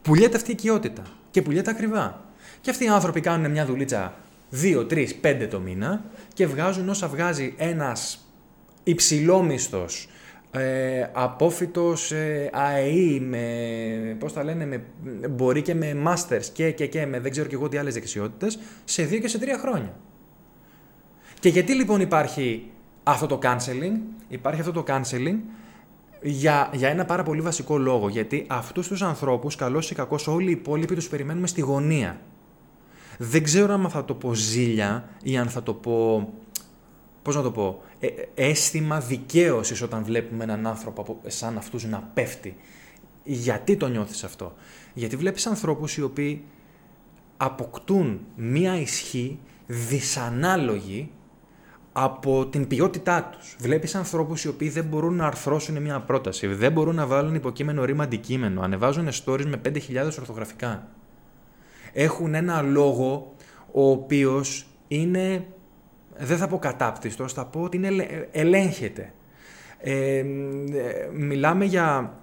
Πουλιέται 0.02 0.36
αυτή 0.36 0.50
η 0.50 0.54
οικειότητα. 0.54 1.04
Και 1.32 1.42
πουλιέται 1.42 1.70
ακριβά. 1.70 2.22
Και 2.62 2.70
αυτοί 2.70 2.84
οι 2.84 2.88
άνθρωποι 2.88 3.22
κάνουν 3.22 3.52
μια 3.52 3.66
δουλίτσα 3.66 4.14
2, 4.62 4.86
3, 4.90 5.08
5 5.22 5.48
το 5.50 5.60
μήνα 5.60 6.04
και 6.34 6.48
βγάζουν 6.48 6.90
όσα 6.90 7.08
βγάζει 7.08 7.54
ένας 7.58 8.28
υψηλόμισθο 8.84 9.86
ε, 10.52 11.10
απόφυτος 11.14 12.12
ε, 12.12 12.50
ΑΕΗ 12.54 13.20
με, 13.20 13.46
πώς 14.20 14.34
τα 14.34 14.44
λένε, 14.44 14.66
με, 14.66 14.84
μπορεί 15.30 15.62
και 15.62 15.76
με 15.76 16.02
masters 16.08 16.46
και, 16.54 16.72
και, 16.72 16.88
και 16.88 17.06
με 17.06 17.20
δεν 17.20 17.32
ξέρω 17.32 17.48
και 17.48 17.56
εγώ 17.56 17.70
τι 17.70 17.78
άλλες 17.78 17.94
δεξιότητες 17.94 18.60
σε 18.84 19.04
δύο 19.04 19.20
και 19.20 19.28
σε 19.28 19.40
τρία 19.40 19.58
χρόνια. 19.58 19.94
Και 21.42 21.50
γιατί 21.50 21.74
λοιπόν 21.74 22.02
υπάρχει 22.02 22.72
αυτό 23.04 23.28
το 23.28 23.40
canceling, 23.42 24.00
υπάρχει 24.28 24.60
αυτό 24.60 24.72
το 24.72 24.84
canceling 24.88 25.38
για, 26.22 26.70
για 26.74 26.90
ένα 26.90 27.06
πάρα 27.06 27.24
πολύ 27.24 27.42
βασικό 27.42 27.78
λόγο. 27.78 28.10
Γιατί 28.10 28.46
αυτούς 28.50 28.88
τους 28.88 29.02
ανθρώπους, 29.02 29.56
καλώς 29.56 29.92
ή 29.92 29.96
κακώς, 29.96 30.28
όλοι 30.28 30.48
οι 30.48 30.52
υπόλοιποι 30.52 30.96
τους 30.96 31.10
περιμένουμε 31.10 31.48
στη 31.48 31.62
γωνία. 31.62 32.22
Δεν 33.18 33.44
ξέρω 33.44 33.74
αν 33.74 33.90
θα 33.90 34.06
το 34.06 34.14
πω 34.14 34.34
ζήλια 34.34 35.10
ή 35.24 35.38
αν 35.38 35.50
θα 35.50 35.64
το 35.64 35.74
πω, 35.74 36.30
πώς 37.22 37.36
να 37.36 37.42
το 37.42 37.52
πω, 37.52 37.82
ε, 38.00 38.08
αίσθημα 38.36 39.00
δικαίωσης 39.00 39.82
όταν 39.82 40.04
βλέπουμε 40.04 40.44
έναν 40.44 40.68
άνθρωπο 40.68 41.22
σαν 41.28 41.58
αυτούς 41.58 41.86
να 41.86 42.10
πέφτει. 42.14 42.56
Γιατί 43.24 43.78
το 43.78 43.88
νιώθεις 43.88 44.24
αυτό; 44.24 44.56
Γιατί 44.94 45.16
βλέπεις 45.16 45.46
ανθρώπους 45.46 45.98
οι 45.98 46.02
οποίοι 46.02 46.44
αποκτούν 47.38 48.20
μία 48.36 48.80
ισχύ 48.80 49.40
δυσανάλογη 49.68 51.12
από 51.92 52.46
την 52.48 52.68
ποιότητά 52.68 53.24
τους. 53.32 53.56
Βλέπεις 53.60 53.96
ανθρώπους 53.96 54.44
οι 54.44 54.48
οποίοι 54.48 54.70
δεν 54.70 54.84
μπορούν 54.84 55.16
να 55.16 55.26
αρθρώσουν 55.26 55.82
μια 55.82 56.00
πρόταση, 56.00 56.48
δεν 56.48 56.72
μπορούν 56.72 56.96
να 56.96 57.06
βάλουν 57.06 57.36
υποκείμενο 57.36 57.84
ρήμα 57.86 58.04
αντικείμενο, 58.04 58.62
ανεβάζουν 58.62 59.10
stories 59.26 59.46
με 59.46 59.62
5.000 59.66 59.78
ορθογραφικά. 60.06 60.88
Έχουν 61.94 62.34
ένα 62.34 62.62
λόγο 62.62 63.36
ο 63.72 63.90
οποίος 63.90 64.66
είναι, 64.88 65.46
δεν 66.18 66.38
θα 66.38 66.48
πω 66.48 66.60
κατάπτυστος, 66.60 67.34
θα 67.34 67.46
πω 67.46 67.62
ότι 67.62 67.78
είναι, 67.78 68.28
ελέγχεται. 68.32 69.14
Ε, 69.78 70.26
μιλάμε 71.14 71.66
για, 71.66 72.14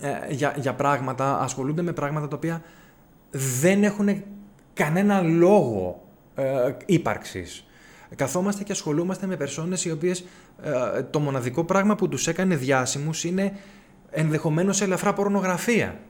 ε, 0.00 0.32
για, 0.32 0.54
για 0.56 0.74
πράγματα, 0.74 1.38
ασχολούνται 1.38 1.82
με 1.82 1.92
πράγματα 1.92 2.28
τα 2.28 2.36
οποία 2.36 2.62
δεν 3.30 3.84
έχουν 3.84 4.22
κανένα 4.74 5.20
λόγο 5.20 6.02
ε, 6.34 6.72
ύπαρξης 6.86 7.65
καθόμαστε 8.14 8.64
και 8.64 8.72
ασχολούμαστε 8.72 9.26
με 9.26 9.36
περσόνες 9.36 9.84
οι 9.84 9.90
οποίες 9.90 10.24
ε, 10.62 11.02
το 11.02 11.18
μοναδικό 11.18 11.64
πράγμα 11.64 11.94
που 11.94 12.08
τους 12.08 12.26
έκανε 12.26 12.56
διάσημους 12.56 13.24
είναι 13.24 13.52
ενδεχομένως 14.10 14.82
ελαφρά 14.82 15.12
πορνογραφία. 15.12 16.00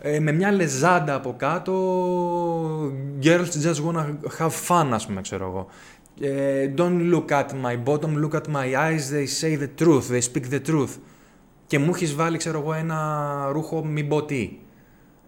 Ε, 0.00 0.20
με 0.20 0.32
μια 0.32 0.52
λεζάντα 0.52 1.14
από 1.14 1.34
κάτω, 1.36 1.72
girls 3.22 3.48
just 3.64 3.84
wanna 3.86 4.06
have 4.38 4.50
fun, 4.68 4.88
ας 4.92 5.06
πούμε, 5.06 5.20
ξέρω 5.20 5.46
εγώ. 5.46 5.66
Ε, 6.20 6.74
don't 6.76 7.14
look 7.14 7.28
at 7.28 7.46
my 7.64 7.82
bottom, 7.84 8.24
look 8.24 8.32
at 8.32 8.46
my 8.52 8.74
eyes, 8.74 9.10
they 9.12 9.26
say 9.40 9.58
the 9.58 9.68
truth, 9.82 10.02
they 10.10 10.20
speak 10.32 10.54
the 10.54 10.60
truth. 10.70 10.98
Και 11.66 11.78
μου 11.78 11.90
έχεις 11.94 12.14
βάλει, 12.14 12.36
ξέρω 12.36 12.60
εγώ, 12.60 12.72
ένα 12.72 13.48
ρούχο 13.52 13.84
μην 13.84 14.08
πω 14.08 14.24
τι. 14.24 14.58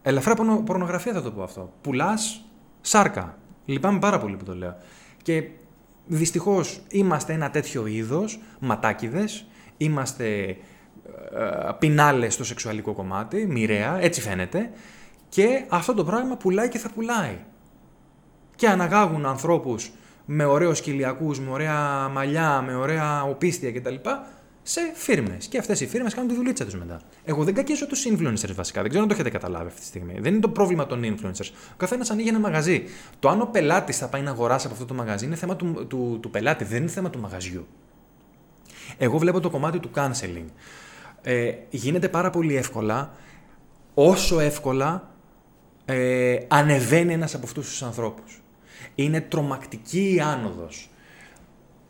Ελαφρά 0.03 0.35
πορνογραφία 0.64 1.12
θα 1.12 1.22
το 1.22 1.31
πω 1.31 1.42
αυτό. 1.42 1.72
Πουλάς 1.81 2.44
σάρκα. 2.81 3.38
Λυπάμαι 3.64 3.98
πάρα 3.98 4.18
πολύ 4.18 4.37
που 4.37 4.44
το 4.44 4.55
λέω. 4.55 4.76
Και 5.23 5.49
δυστυχώς 6.07 6.81
είμαστε 6.91 7.33
ένα 7.33 7.51
τέτοιο 7.51 7.87
είδος, 7.87 8.41
ματάκιδες, 8.59 9.47
είμαστε 9.77 10.49
ε, 10.49 10.57
πινάλες 11.79 12.35
στο 12.35 12.45
σεξουαλικό 12.45 12.93
κομμάτι, 12.93 13.47
μοιραία, 13.47 13.99
έτσι 14.01 14.21
φαίνεται, 14.21 14.71
και 15.29 15.65
αυτό 15.69 15.95
το 15.95 16.05
πράγμα 16.05 16.37
πουλάει 16.37 16.69
και 16.69 16.79
θα 16.79 16.91
πουλάει. 16.91 17.39
Και 18.57 18.69
αναγάγουν 18.69 19.27
ανθρώπους 19.27 19.91
με 20.25 20.45
ωραίους 20.45 20.81
κοιλιακούς, 20.81 21.41
με 21.41 21.51
ωραία 21.51 22.09
μαλλιά, 22.09 22.63
με 22.67 22.75
ωραία 22.75 23.23
οπίστια 23.23 23.73
κτλ 23.73 23.95
σε 24.62 24.81
φίρμες. 24.94 25.46
Και 25.46 25.59
αυτές 25.59 25.81
οι 25.81 25.87
φίρμες 25.87 26.14
κάνουν 26.14 26.31
τη 26.31 26.37
δουλίτσα 26.37 26.64
τους 26.64 26.75
μετά. 26.75 27.01
Εγώ 27.25 27.44
δεν 27.44 27.55
κακίζω 27.55 27.87
τους 27.87 28.07
influencers 28.07 28.55
βασικά. 28.55 28.81
Δεν 28.81 28.88
ξέρω 28.88 29.03
αν 29.03 29.09
το 29.09 29.14
έχετε 29.14 29.31
καταλάβει 29.31 29.66
αυτή 29.66 29.81
τη 29.81 29.87
στιγμή. 29.87 30.14
Δεν 30.20 30.33
είναι 30.33 30.40
το 30.40 30.49
πρόβλημα 30.49 30.87
των 30.87 31.03
influencers. 31.05 31.51
Ο 31.73 31.77
καθένας 31.77 32.11
ανοίγει 32.11 32.29
ένα 32.29 32.38
μαγαζί. 32.38 32.85
Το 33.18 33.29
αν 33.29 33.40
ο 33.40 33.46
πελάτης 33.46 33.99
θα 33.99 34.09
πάει 34.09 34.23
να 34.23 34.31
αγοράσει 34.31 34.66
από 34.66 34.75
αυτό 34.75 34.87
το 34.87 34.94
μαγαζί 34.94 35.25
είναι 35.25 35.35
θέμα 35.35 35.57
του, 35.57 35.87
του, 35.88 36.18
του 36.23 36.31
πελάτη, 36.31 36.64
δεν 36.64 36.81
είναι 36.81 36.90
θέμα 36.90 37.11
του 37.11 37.18
μαγαζιού. 37.18 37.66
Εγώ 38.99 39.18
βλέπω 39.18 39.40
το 39.40 39.51
κομμάτι 39.51 39.79
του 39.79 39.90
canceling. 39.94 40.46
Ε, 41.23 41.53
γίνεται 41.70 42.09
πάρα 42.09 42.31
πολύ 42.31 42.57
εύκολα, 42.57 43.12
όσο 43.94 44.40
εύκολα 44.40 45.11
ε, 45.85 46.38
ανεβαίνει 46.49 47.12
ένας 47.12 47.35
από 47.35 47.46
αυτούς 47.46 47.68
τους 47.68 47.83
ανθρώπους. 47.83 48.42
Είναι 48.94 49.20
τρομακτική 49.20 50.14
η 50.14 50.20
άνοδος 50.20 50.90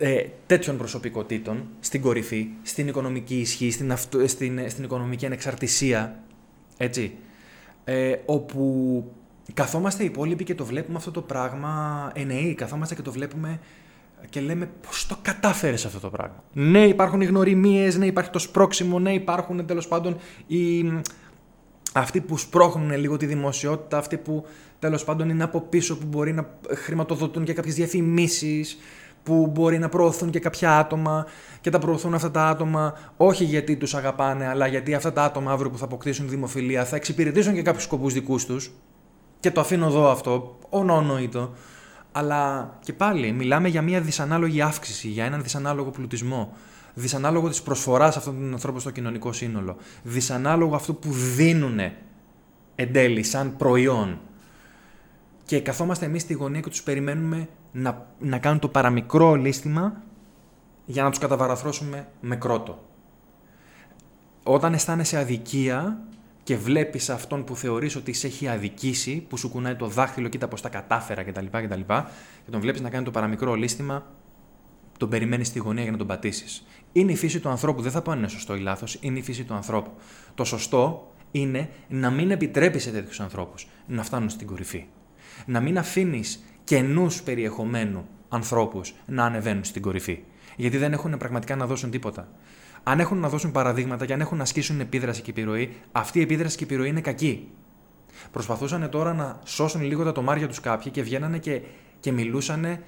ε, 0.03 0.25
τέτοιων 0.47 0.77
προσωπικότητων 0.77 1.69
στην 1.81 2.01
κορυφή, 2.01 2.49
στην 2.63 2.89
οικονομική 2.89 3.41
ισχύ, 3.41 3.71
στην, 3.71 3.97
στην, 4.27 4.71
στην 4.71 4.85
οικονομική 4.85 5.27
ανεξαρτησία, 5.27 6.23
έτσι, 6.77 7.15
ε, 7.85 8.15
όπου 8.27 9.05
καθόμαστε 9.55 10.03
οι 10.03 10.07
υπόλοιποι 10.07 10.45
και 10.45 10.55
το 10.55 10.65
βλέπουμε 10.65 10.97
αυτό 10.97 11.11
το 11.11 11.23
πράγμα 11.23 12.11
εννοεί, 12.15 12.55
καθόμαστε 12.55 12.95
και 12.95 13.03
το 13.03 13.13
βλέπουμε 13.13 13.61
και 14.29 14.41
λέμε 14.41 14.71
πώς 14.87 15.07
το 15.07 15.17
κατάφερες 15.23 15.85
αυτό 15.85 16.01
το 16.01 16.11
πράγμα; 16.11 16.45
Ναι 16.53 16.87
υπάρχουν 16.87 17.21
οι 17.21 17.25
γνωριμίες, 17.25 17.97
ναι 17.97 18.07
υπάρχει 18.07 18.31
το 18.31 18.39
σπρόξιμο, 18.39 18.99
ναι 18.99 19.13
υπάρχουν 19.13 19.67
τέλος 19.67 19.89
πάντων 19.89 20.17
οι... 20.47 20.85
αυτοί 21.93 22.21
που 22.21 22.37
σπρώχνουν 22.37 22.99
λίγο 22.99 23.17
τη 23.17 23.27
δημοσιότητα, 23.27 23.99
αυτοί 23.99 24.17
που 24.17 24.47
τέλος 24.79 25.05
πάντων 25.05 25.29
είναι 25.29 25.43
από 25.43 25.61
πίσω 25.61 25.99
που 25.99 26.07
μπορεί 26.07 26.33
να 26.33 26.51
χρηματοδοτούν 26.75 27.45
και 27.45 27.53
κάποιες 27.53 27.75
διαφημίσεις, 27.75 28.79
που 29.23 29.47
μπορεί 29.47 29.79
να 29.79 29.89
προωθούν 29.89 30.31
και 30.31 30.39
κάποια 30.39 30.79
άτομα 30.79 31.27
και 31.61 31.71
τα 31.71 31.79
προωθούν 31.79 32.15
αυτά 32.15 32.31
τα 32.31 32.47
άτομα 32.47 32.95
όχι 33.17 33.45
γιατί 33.45 33.77
τους 33.77 33.95
αγαπάνε, 33.95 34.49
αλλά 34.49 34.67
γιατί 34.67 34.95
αυτά 34.95 35.13
τα 35.13 35.25
άτομα 35.25 35.53
αύριο 35.53 35.71
που 35.71 35.79
θα 35.79 35.85
αποκτήσουν 35.85 36.29
δημοφιλία 36.29 36.85
θα 36.85 36.97
εξυπηρετήσουν 36.97 37.55
και 37.55 37.63
κάποιους 37.63 37.85
σκοπούς 37.85 38.13
δικούς 38.13 38.47
τους 38.47 38.71
και 39.41 39.51
το 39.51 39.61
αφήνω 39.61 39.87
εδώ 39.87 40.11
αυτό, 40.11 40.59
ονονοήτο. 40.69 41.53
Αλλά 42.13 42.71
και 42.85 42.93
πάλι 42.93 43.33
μιλάμε 43.33 43.69
για 43.69 43.83
μια 43.83 44.01
δυσανάλογη 44.01 44.61
αύξηση, 44.61 45.09
για 45.09 45.25
έναν 45.25 45.43
δυσανάλογο 45.43 45.91
πλουτισμό. 45.91 46.53
Δυσανάλογο 46.95 47.49
της 47.49 47.63
προσφοράς 47.63 48.17
αυτών 48.17 48.35
των 48.35 48.53
ανθρώπων 48.53 48.81
στο 48.81 48.91
κοινωνικό 48.91 49.33
σύνολο. 49.33 49.77
Δυσανάλογο 50.03 50.75
αυτό 50.75 50.95
που 50.95 51.13
δίνουν 51.13 51.79
εν 52.75 52.93
τέλει 52.93 53.23
σαν 53.23 53.57
προϊόν. 53.57 54.19
Και 55.51 55.61
καθόμαστε 55.61 56.05
εμείς 56.07 56.23
στη 56.23 56.33
γωνία 56.33 56.61
και 56.61 56.69
τους 56.69 56.83
περιμένουμε 56.83 57.49
να, 57.73 58.07
να 58.19 58.39
κάνουν 58.39 58.59
το 58.59 58.69
παραμικρό 58.69 59.35
λίστημα 59.35 60.03
για 60.87 61.03
να 61.03 61.11
τους 61.11 61.19
καταβαραθρώσουμε 61.19 62.09
με 62.21 62.37
κρότο. 62.37 62.85
Όταν 64.43 64.73
αισθάνεσαι 64.73 65.19
αδικία 65.19 66.03
και 66.43 66.57
βλέπεις 66.57 67.11
αυτόν 67.11 67.45
που 67.45 67.57
θεωρείς 67.57 67.97
ότι 67.97 68.13
σε 68.13 68.27
έχει 68.27 68.49
αδικήσει, 68.49 69.27
που 69.29 69.37
σου 69.37 69.51
κουνάει 69.51 69.75
το 69.75 69.87
δάχτυλο, 69.87 70.29
κοίτα 70.29 70.49
πώς 70.49 70.61
τα 70.61 70.69
κατάφερα 70.69 71.23
κτλ. 71.23 71.45
Και, 71.45 71.67
και 72.45 72.51
τον 72.51 72.61
βλέπεις 72.61 72.81
να 72.81 72.91
κάνει 72.91 73.05
το 73.05 73.11
παραμικρό 73.11 73.55
λίστημα, 73.55 74.07
τον 74.99 75.09
περιμένεις 75.09 75.47
στη 75.47 75.59
γωνία 75.59 75.83
για 75.83 75.93
να 75.93 75.99
τον 75.99 76.07
πατήσεις. 76.07 76.67
Είναι 76.93 77.13
η 77.13 77.17
φύση 77.17 77.41
του 77.41 77.49
ανθρώπου. 77.49 77.83
Δεν 77.83 77.91
θα 77.91 78.03
πω 78.03 78.11
αν 78.11 78.19
είναι 78.19 78.29
σωστό 78.29 78.55
ή 78.55 78.61
λάθος. 78.61 78.99
Είναι 79.01 79.19
η 79.19 79.23
φύση 79.23 79.45
του 79.45 79.55
ανθρώπου. 79.55 79.91
Το 80.35 80.45
σωστό 80.45 81.13
είναι 81.31 81.71
να 81.89 82.11
μην 82.11 82.31
επιτρέπεις 82.31 82.83
σε 82.83 82.91
τέτοιους 82.91 83.21
ανθρώπους 83.21 83.69
να 83.87 84.03
φτάνουν 84.03 84.29
στην 84.29 84.47
κορυφή. 84.47 84.87
Να 85.47 85.61
μην 85.61 85.79
αφήνεις 85.79 86.45
καινού 86.65 87.07
περιεχομένου 87.25 88.09
ανθρώπους 88.29 88.95
να 89.07 89.25
ανεβαίνουν 89.25 89.65
στην 89.65 89.83
κορυφή. 89.83 90.23
Γιατί 90.57 90.77
δεν 90.77 90.93
έχουν 90.93 91.17
πραγματικά 91.17 91.57
να 91.57 91.67
δώσουν 91.67 91.91
τίποτα. 91.91 92.29
Αν 92.83 93.01
έχουν 93.01 93.19
να 93.19 93.29
δώσουν 93.29 93.53
παραδείγματα 93.53 94.07
και 94.07 94.13
αν 94.13 94.21
έχουν 94.21 94.37
να 94.37 94.43
ασκήσουν 94.43 94.81
επίδραση 94.81 95.23
και 95.23 95.31
επιρροή, 95.31 95.77
αυτή 95.93 96.19
η 96.19 96.23
επίδραση 96.23 96.57
και 96.57 96.65
επιρροή 96.65 96.89
είναι 96.89 97.01
κακή. 97.01 97.49
Προσπαθούσαν 98.31 98.91
τώρα 98.91 99.15
να 99.15 99.41
σώσουν 99.45 99.83
λίγο 99.83 100.05
τα 100.05 100.13
τομάρια 100.13 100.49
τους 100.49 100.61
κάποιοι 100.61 100.93
και 100.93 101.03
βγαίνανε 101.03 101.39
και, 101.39 101.61
και 102.01 102.13
μιλούσαν 102.13 102.79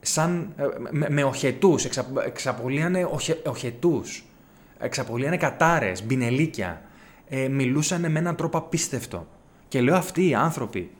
σαν, 0.00 0.52
ε, 0.56 0.64
με, 0.90 1.06
με 1.10 1.22
οχετούς. 1.22 1.84
Εξα, 1.84 2.06
εξαπολύανε 2.26 3.08
οχε, 3.10 3.42
οχετούς. 3.46 4.24
Εξαπολύανε 4.78 5.36
κατάρες, 5.36 6.04
μπινελίκια. 6.04 6.82
Ε, 7.28 7.48
μιλούσαν 7.48 8.10
με 8.10 8.18
έναν 8.18 8.36
τρόπο 8.36 8.58
απίστευτο. 8.58 9.26
Και 9.68 9.80
λέω 9.80 9.96
αυτοί 9.96 10.28
οι 10.28 10.34
άνθρωποι 10.34 10.90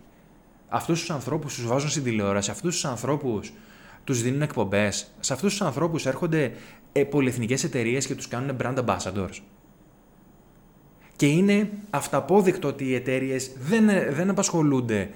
Αυτούς 0.73 1.01
τους 1.01 1.11
ανθρώπους 1.11 1.55
τους 1.55 1.67
βάζουν 1.67 1.91
στην 1.91 2.03
τηλεόραση, 2.03 2.51
αυτούς 2.51 2.75
τους 2.75 2.85
ανθρώπους 2.85 3.53
τους 4.05 4.23
δίνουν 4.23 4.43
εκπομπές, 4.43 5.11
σε 5.21 5.33
αυτούς 5.33 5.51
τους 5.51 5.63
ανθρώπους 5.63 6.07
έρχονται 6.07 6.53
ε, 6.93 7.05
πολυεθνικές 7.05 7.65
εταιρείες 7.65 8.07
και 8.07 8.15
τους 8.15 8.29
κάνουν 8.29 8.57
brand 8.63 8.77
ambassadors. 8.85 9.39
Και 11.17 11.27
είναι 11.27 11.71
αυταπόδεικτο 11.91 12.69
ότι 12.69 12.85
οι 12.85 12.95
εταιρείες 12.95 13.51
δεν, 13.59 13.87
δεν 14.11 14.31
απασχολούνται, 14.31 15.11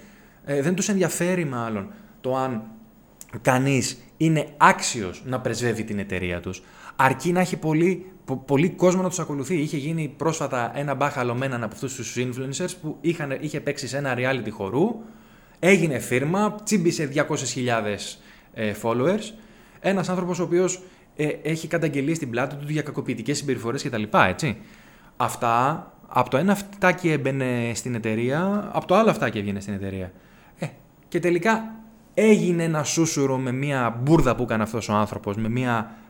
ε, 0.45 0.62
δεν 0.62 0.75
τους 0.75 0.88
ενδιαφέρει 0.88 1.45
μάλλον 1.45 1.93
το 2.21 2.37
αν 2.37 2.62
κανείς 3.43 3.99
είναι 4.17 4.47
άξιος 4.57 5.23
να 5.27 5.40
πρεσβεύει 5.40 5.85
την 5.85 5.99
εταιρεία 5.99 6.40
τους. 6.40 6.62
Αρκεί 6.97 7.33
να 7.33 7.40
έχει 7.40 7.57
πολύ, 7.57 8.12
πολύ 8.47 8.71
κόσμο 8.71 9.03
να 9.03 9.09
τους 9.09 9.19
ακολουθεί. 9.19 9.55
Είχε 9.57 9.77
γίνει 9.77 10.14
πρόσφατα 10.17 10.79
ένα 10.79 10.95
μπάχαλο 10.95 11.35
με 11.35 11.47
έναν 11.47 11.62
από 11.62 11.75
αυτούς 11.75 11.95
τους 11.95 12.17
influencers 12.19 12.71
που 12.83 12.97
είχαν, 13.01 13.38
είχε 13.40 13.61
παίξει 13.61 13.88
σε 13.88 13.97
ένα 13.97 14.14
reality 14.17 14.51
χορού. 14.51 14.95
Έγινε 15.66 15.98
φίρμα, 15.98 16.55
τσίμπησε 16.64 17.11
200.000 17.14 17.24
ε, 18.55 18.72
followers. 18.83 19.33
Ένας 19.81 20.09
άνθρωπος 20.09 20.38
ο 20.38 20.42
οποίος 20.42 20.83
ε, 21.16 21.29
έχει 21.42 21.68
καταγγελίε 21.68 22.14
στην 22.14 22.31
πλάτη 22.31 22.57
του 22.57 22.64
για 22.68 22.83
κακοποιητικές 22.83 23.37
συμπεριφορές 23.38 23.83
κτλ. 23.83 24.03
Έτσι. 24.29 24.57
Αυτά 25.16 25.92
από 26.09 26.31
το 26.31 26.37
ένα 26.37 26.53
αυτάκι 26.53 27.11
έμπαινε 27.11 27.72
στην 27.74 27.94
εταιρεία, 27.94 28.70
από 28.72 28.87
το 28.87 28.94
άλλο 28.94 29.11
αυτάκι 29.11 29.38
έβγαινε 29.38 29.61
στην 29.61 29.74
εταιρεία. 29.74 30.12
Ε, 30.59 30.66
και 31.09 31.18
τελικά 31.18 31.74
έγινε 32.14 32.62
ένα 32.62 32.85
σούσουρο 32.85 33.37
με 33.37 33.53
μια 33.53 34.00
μπουρδα 34.03 34.35
που 34.35 34.42
έκανε 34.42 34.62
αυτός 34.62 34.88
ο 34.88 34.92
άνθρωπος, 34.92 35.37
με, 35.37 35.48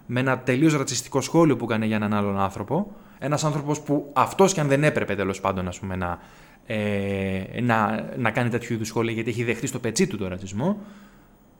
με 0.06 0.20
ένα 0.20 0.38
τελείως 0.38 0.76
ρατσιστικό 0.76 1.20
σχόλιο 1.20 1.56
που 1.56 1.64
έκανε 1.64 1.86
για 1.86 1.96
έναν 1.96 2.14
άλλον 2.14 2.38
άνθρωπο. 2.38 2.92
Ένας 3.18 3.44
άνθρωπος 3.44 3.80
που 3.80 4.10
αυτός 4.12 4.52
και 4.52 4.60
αν 4.60 4.68
δεν 4.68 4.84
έπρεπε 4.84 5.14
τέλος 5.14 5.40
πάντων 5.40 5.68
ας 5.68 5.78
πούμε, 5.78 5.96
να, 5.96 6.18
ε, 6.66 7.60
να, 7.60 8.08
να 8.16 8.30
κάνει 8.30 8.50
τέτοιου 8.50 8.74
είδους 8.74 8.88
σχόλια, 8.88 9.12
γιατί 9.12 9.30
έχει 9.30 9.44
δεχτεί 9.44 9.66
στο 9.66 9.78
πετσί 9.78 10.06
του 10.06 10.16
τον 10.16 10.28
ρατσισμό. 10.28 10.78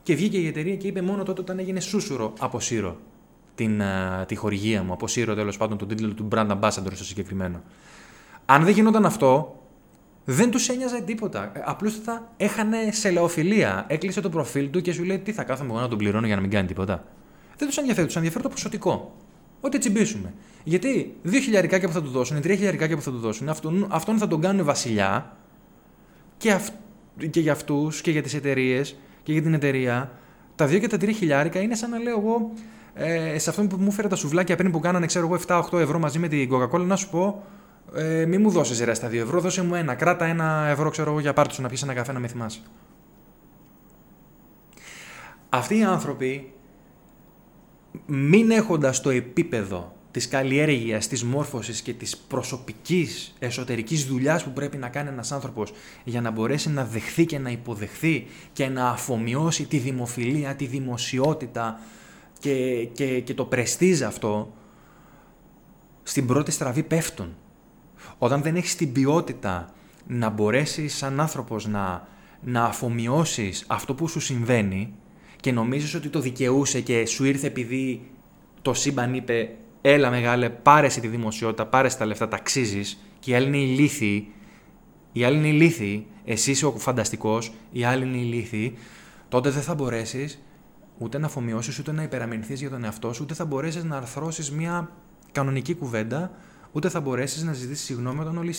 Και 0.03 0.15
βγήκε 0.15 0.37
η 0.37 0.47
εταιρεία 0.47 0.77
και 0.77 0.87
είπε 0.87 1.03
μόνο 1.03 1.23
τότε 1.23 1.41
όταν 1.41 1.59
έγινε 1.59 1.81
σούσουρο 1.81 2.33
αποσύρω 2.39 2.97
την, 3.55 3.81
uh, 3.81 4.27
τη 4.27 4.35
χορηγία 4.35 4.83
μου, 4.83 4.93
αποσύρω 4.93 5.35
τέλος 5.35 5.57
πάντων 5.57 5.79
τον 5.79 5.89
τίτλο 5.89 6.13
του 6.13 6.29
brand 6.33 6.51
ambassador 6.51 6.93
στο 6.93 7.05
συγκεκριμένο. 7.05 7.63
Αν 8.47 8.65
δεν 8.65 8.73
γινόταν 8.73 9.07
αυτό, 9.07 9.61
δεν 10.25 10.51
τους 10.51 10.69
ένοιαζε 10.69 11.01
τίποτα. 11.01 11.53
Ε, 11.55 11.63
Απλώς 11.65 11.95
θα 11.95 12.33
έχανε 12.37 12.77
σελεοφιλία. 12.91 13.85
Έκλεισε 13.89 14.21
το 14.21 14.29
προφίλ 14.29 14.71
του 14.71 14.81
και 14.81 14.93
σου 14.93 15.05
λέει 15.05 15.19
τι 15.19 15.33
θα 15.33 15.43
κάθομαι 15.45 15.71
εγώ 15.71 15.81
να 15.81 15.89
τον 15.89 15.99
πληρώνω 15.99 16.27
για 16.27 16.35
να 16.35 16.41
μην 16.41 16.51
κάνει 16.51 16.67
τίποτα. 16.67 17.05
Δεν 17.57 17.69
τους 17.69 17.77
ενδιαφέρει, 17.77 18.07
τους 18.07 18.17
ενδιαφέρει 18.17 18.43
το 18.43 18.49
ποσοτικό. 18.49 19.15
Ό,τι 19.65 19.79
τσιμπήσουμε. 19.79 20.35
Γιατί 20.65 21.15
δύο 21.23 21.41
χιλιαρικάκια 21.41 21.89
που 21.89 21.95
θα 21.95 22.03
του 22.03 22.11
δώσουν, 22.11 22.41
τρία 22.41 22.55
χιλιαρικάκια 22.55 22.97
που 22.97 23.03
θα 23.03 23.11
του 23.11 23.19
δώσουν, 23.19 23.49
αυτόν, 23.49 23.87
αυτόν 23.91 24.19
θα 24.19 24.27
τον 24.27 24.41
κάνουν 24.41 24.65
βασιλιά 24.65 25.37
και, 26.37 26.53
αυ, 26.53 26.69
και 27.31 27.41
για 27.41 27.53
αυτούς 27.53 28.01
και 28.01 28.11
για 28.11 28.23
τις 28.23 28.35
εταιρείες 28.35 28.97
και 29.23 29.33
για 29.33 29.43
την 29.43 29.55
εταιρεία. 29.55 30.11
Τα 30.55 30.67
δύο 30.67 30.79
και 30.79 30.87
τα 30.87 30.97
τρία 30.97 31.13
χιλιάρικα 31.13 31.61
είναι 31.61 31.75
σαν 31.75 31.91
να 31.91 31.99
λέω 31.99 32.19
εγώ 32.19 32.51
ε, 32.95 33.39
σε 33.39 33.51
αυτόν 33.51 33.69
που 33.69 33.77
μου 33.77 33.87
έφερε 33.91 34.09
τα 34.09 34.17
σουβλάκια 34.17 34.57
πριν 34.57 34.71
που 34.71 34.81
κάνανε 34.81 35.07
ξέρω 35.07 35.27
εγώ 35.27 35.63
7-8 35.73 35.79
ευρώ 35.79 35.99
μαζί 35.99 36.19
με 36.19 36.29
την 36.29 36.51
Coca-Cola 36.53 36.85
να 36.87 36.97
σου 36.97 37.11
πω 37.11 37.45
ε, 37.95 38.27
μη 38.27 38.39
μου 38.39 38.51
δώσεις 38.51 38.81
ρε 38.81 38.95
στα 38.95 39.09
2 39.09 39.13
ευρώ, 39.15 39.41
δώσε 39.41 39.63
μου 39.63 39.75
ένα. 39.75 39.95
Κράτα 39.95 40.25
ένα 40.25 40.67
ευρώ, 40.69 40.91
ξέρω 40.91 41.11
εγώ, 41.11 41.21
για 41.21 41.33
πάρτι 41.33 41.55
σου 41.55 41.63
να 41.63 41.69
πιεις 41.69 41.83
ένα 41.83 41.95
καφέ 41.95 42.13
να 42.13 42.19
με 42.19 42.27
θυμάσαι. 42.27 42.61
Αυτοί 45.49 45.79
οι 45.79 45.85
άνθρωποι, 45.85 46.53
μην 48.07 48.51
έχοντας 48.51 49.01
το 49.01 49.11
επίπεδο 49.11 49.93
της 50.11 50.29
καλλιέργειας, 50.29 51.09
της 51.09 51.25
μόρφωσης 51.25 51.83
και 51.83 51.93
της 51.93 52.17
προσωπικής 52.17 53.35
εσωτερικής 53.39 54.07
δουλειάς 54.07 54.45
που 54.45 54.53
πρέπει 54.53 54.77
να 54.77 54.89
κάνει 54.89 55.09
ένας 55.09 55.33
άνθρωπος 55.33 55.73
για 56.05 56.21
να 56.21 56.31
μπορέσει 56.31 56.71
να 56.71 56.85
δεχθεί 56.85 57.27
και 57.27 57.39
να 57.39 57.51
υποδεχθεί 57.51 58.27
και 58.53 58.69
να 58.69 58.89
αφομοιώσει 58.89 59.67
τη 59.67 59.79
δημοφιλία, 59.79 60.55
τη 60.55 60.67
δημοσιότητα 60.67 61.81
και, 62.39 62.85
και, 62.93 63.21
και 63.21 63.35
το 63.35 63.45
πρεστίζ 63.45 64.03
αυτό, 64.03 64.53
στην 66.03 66.27
πρώτη 66.27 66.51
στραβή 66.51 66.83
πέφτουν. 66.83 67.37
Όταν 68.19 68.43
δεν 68.43 68.57
έχεις 68.57 68.77
την 68.77 68.93
ποιότητα 68.93 69.73
να 70.07 70.29
μπορέσεις 70.29 70.97
σαν 70.97 71.21
άνθρωπος 71.21 71.67
να, 71.67 72.09
να 72.41 72.65
αφομοιώσεις 72.65 73.65
αυτό 73.67 73.95
που 73.95 74.09
σου 74.09 74.21
συμβαίνει 74.21 74.95
και 75.45 75.53
νομίζεις 75.53 75.95
ότι 75.95 76.09
το 76.09 76.21
δικαιούσε 76.21 76.81
και 76.81 77.07
σου 77.07 77.25
ήρθε 77.25 77.47
επειδή 77.47 78.11
το 78.63 78.75
σύμπαν 78.75 79.15
είπε 79.15 79.51
έλα 79.81 80.11
μεγάλε 80.11 80.51
πάρε 80.51 80.87
τη 80.87 81.09
δημοσιότητα, 81.09 81.67
πάρε 81.67 81.89
τα 81.89 82.07
λεφτά, 82.07 82.29
τα 82.29 82.37
αξίζεις 82.37 82.99
και 83.19 83.31
οι 83.31 83.35
άλλοι 83.35 83.47
είναι 83.47 83.59
ηλίθιοι, 83.59 84.33
οι 85.13 85.25
άλλοι 85.25 85.37
είναι 85.37 85.49
ηλίθιοι, 85.49 86.07
εσύ 86.25 86.51
είσαι 86.51 86.67
ο 86.67 86.73
φανταστικός, 86.79 87.53
οι 87.73 87.85
άλλοι 87.85 88.05
είναι 88.05 88.17
ηλίθιοι, 88.17 88.77
τότε 89.29 89.51
δεν 89.51 89.63
θα 89.63 89.75
μπορέσεις 89.75 90.43
ούτε 90.99 91.19
να 91.19 91.27
αφομοιώσεις, 91.27 91.79
ούτε 91.79 91.93
να 91.93 92.03
υπεραμεινθείς 92.03 92.61
για 92.61 92.71
τον 92.71 92.85
εαυτό 92.85 93.13
σου, 93.13 93.21
ούτε 93.23 93.35
θα 93.35 93.45
μπορέσεις 93.45 93.85
να 93.85 93.97
αρθρώσεις 93.97 94.51
μια 94.51 94.91
κανονική 95.33 95.75
κουβέντα 95.75 96.31
ούτε 96.73 96.89
θα 96.89 97.01
μπορέσεις 97.01 97.43
να 97.43 97.53
ζητήσεις 97.53 97.85
συγγνώμη 97.85 98.21
όταν 98.21 98.39
όλοι 98.39 98.55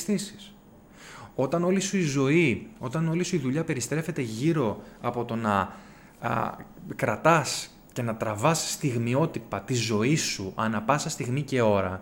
Όταν 1.36 1.63
όλη 1.63 1.80
σου 1.80 1.98
η 1.98 2.02
ζωή, 2.02 2.67
όταν 2.80 3.08
όλη 3.08 3.24
σου 3.24 3.36
η 3.36 3.39
δουλειά 3.39 3.63
περιστρέφεται 3.63 4.21
γύρω 4.21 4.82
από 5.02 5.26
το 5.26 5.36
να 5.36 5.84
α, 6.26 6.56
κρατάς 6.96 7.70
και 7.94 8.02
να 8.02 8.16
τραβάς 8.16 8.72
στιγμιότυπα 8.72 9.62
τη 9.62 9.74
ζωή 9.74 10.16
σου 10.16 10.54
ανα 10.56 10.82
πάσα 10.82 11.10
στιγμή 11.10 11.42
και 11.42 11.62
ώρα, 11.62 12.02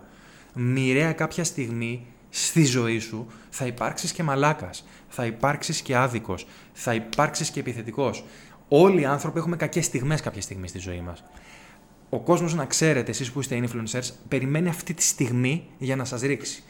μοιραία 0.54 1.12
κάποια 1.12 1.44
στιγμή 1.44 2.06
στη 2.30 2.64
ζωή 2.64 2.98
σου 2.98 3.26
θα 3.50 3.66
υπάρξεις 3.66 4.12
και 4.12 4.22
μαλάκας, 4.22 4.86
θα 5.08 5.26
υπάρξεις 5.26 5.82
και 5.82 5.96
άδικος, 5.96 6.46
θα 6.72 6.94
υπάρξεις 6.94 7.50
και 7.50 7.60
επιθετικός. 7.60 8.24
Όλοι 8.68 9.00
οι 9.00 9.04
άνθρωποι 9.04 9.38
έχουμε 9.38 9.56
κακές 9.56 9.84
στιγμές 9.84 10.20
κάποια 10.20 10.42
στιγμή 10.42 10.68
στη 10.68 10.78
ζωή 10.78 11.00
μας 11.00 11.24
ο 12.14 12.20
κόσμος 12.20 12.54
να 12.54 12.64
ξέρετε, 12.64 13.10
εσείς 13.10 13.32
που 13.32 13.40
είστε 13.40 13.62
influencers, 13.62 14.10
περιμένει 14.28 14.68
αυτή 14.68 14.94
τη 14.94 15.02
στιγμή 15.02 15.66
για 15.78 15.96
να 15.96 16.04
σας 16.04 16.20
ρίξει. 16.20 16.62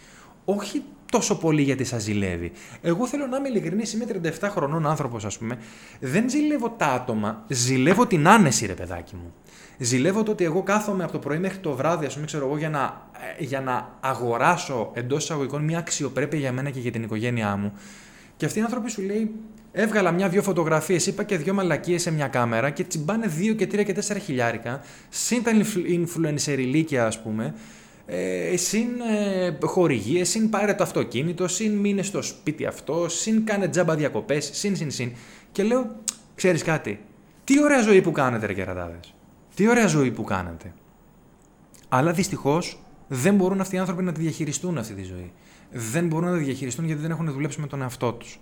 Όχι 0.44 0.82
τόσο 1.10 1.38
πολύ 1.38 1.62
γιατί 1.62 1.84
σας 1.84 2.02
ζηλεύει. 2.02 2.52
Εγώ 2.82 3.06
θέλω 3.06 3.26
να 3.26 3.36
είμαι 3.36 3.48
ειλικρινής, 3.48 3.92
είμαι 3.92 4.04
37 4.40 4.48
χρονών 4.50 4.86
άνθρωπος, 4.86 5.24
ας 5.24 5.38
πούμε. 5.38 5.58
Δεν 6.00 6.30
ζηλεύω 6.30 6.70
τα 6.70 6.86
άτομα, 6.86 7.44
ζηλεύω 7.48 8.06
την 8.06 8.28
άνεση, 8.28 8.66
ρε 8.66 8.72
παιδάκι 8.72 9.14
μου. 9.14 9.32
Ζηλεύω 9.78 10.22
το 10.22 10.30
ότι 10.30 10.44
εγώ 10.44 10.62
κάθομαι 10.62 11.02
από 11.02 11.12
το 11.12 11.18
πρωί 11.18 11.38
μέχρι 11.38 11.58
το 11.58 11.72
βράδυ, 11.72 12.06
ας 12.06 12.14
πούμε, 12.14 12.26
ξέρω 12.26 12.46
εγώ, 12.46 12.58
για 12.58 12.70
να, 12.70 13.10
ε, 13.38 13.44
για 13.44 13.60
να 13.60 13.96
αγοράσω 14.00 14.90
εντός 14.94 15.22
εισαγωγικών 15.22 15.64
μια 15.64 15.78
αξιοπρέπεια 15.78 16.38
για 16.38 16.52
μένα 16.52 16.70
και 16.70 16.80
για 16.80 16.90
την 16.90 17.02
οικογένειά 17.02 17.56
μου. 17.56 17.72
Και 18.36 18.46
αυτοί 18.46 18.58
οι 18.58 18.62
άνθρωποι 18.62 18.90
σου 18.90 19.02
λέει, 19.02 19.30
Έβγαλα 19.76 20.10
μια-δυο 20.10 20.42
φωτογραφίες, 20.42 21.06
είπα 21.06 21.22
και 21.22 21.36
δύο 21.36 21.54
μαλακίες 21.54 22.02
σε 22.02 22.10
μια 22.10 22.28
κάμερα 22.28 22.70
και 22.70 22.84
τσιμπάνε 22.84 23.26
δύο 23.26 23.54
και 23.54 23.66
τρία 23.66 23.82
και 23.82 23.92
τέσσερα 23.92 24.18
χιλιάρικα. 24.18 24.80
Συν 25.08 25.42
τα 25.42 25.50
influencer 25.74 26.58
ηλίκια, 26.58 27.06
ας 27.06 27.22
πούμε. 27.22 27.54
Ε, 28.06 28.56
συν 28.56 28.88
ε, 29.00 29.58
χορηγίες, 29.66 30.28
συν 30.28 30.50
πάρε 30.50 30.74
το 30.74 30.82
αυτοκίνητο, 30.82 31.48
συν 31.48 31.72
μείνε 31.72 32.02
στο 32.02 32.22
σπίτι 32.22 32.66
αυτό, 32.66 33.08
συν 33.08 33.44
κάνε 33.44 33.68
τζάμπα 33.68 33.94
διακοπές, 33.94 34.50
συν, 34.52 34.76
συν, 34.76 34.90
συν. 34.90 35.12
Και 35.52 35.62
λέω, 35.62 35.96
ξέρεις 36.34 36.62
κάτι, 36.62 37.00
τι 37.44 37.62
ωραία 37.62 37.82
ζωή 37.82 38.02
που 38.02 38.12
κάνετε, 38.12 38.46
ρε 38.46 38.54
κερατάδες. 38.54 39.14
Τι 39.54 39.68
ωραία 39.68 39.86
ζωή 39.86 40.10
που 40.10 40.24
κάνετε. 40.24 40.72
Αλλά 41.88 42.12
δυστυχώς 42.12 42.82
δεν 43.08 43.34
μπορούν 43.34 43.60
αυτοί 43.60 43.76
οι 43.76 43.78
άνθρωποι 43.78 44.02
να 44.02 44.12
τη 44.12 44.20
διαχειριστούν 44.20 44.78
αυτή 44.78 44.94
τη 44.94 45.02
ζωή. 45.02 45.32
Δεν 45.70 46.06
μπορούν 46.06 46.30
να 46.30 46.38
τη 46.38 46.44
διαχειριστούν 46.44 46.84
γιατί 46.84 47.00
δεν 47.00 47.10
έχουν 47.10 47.32
δουλέψει 47.32 47.60
με 47.60 47.66
τον 47.66 47.82
εαυτό 47.82 48.12
τους 48.12 48.38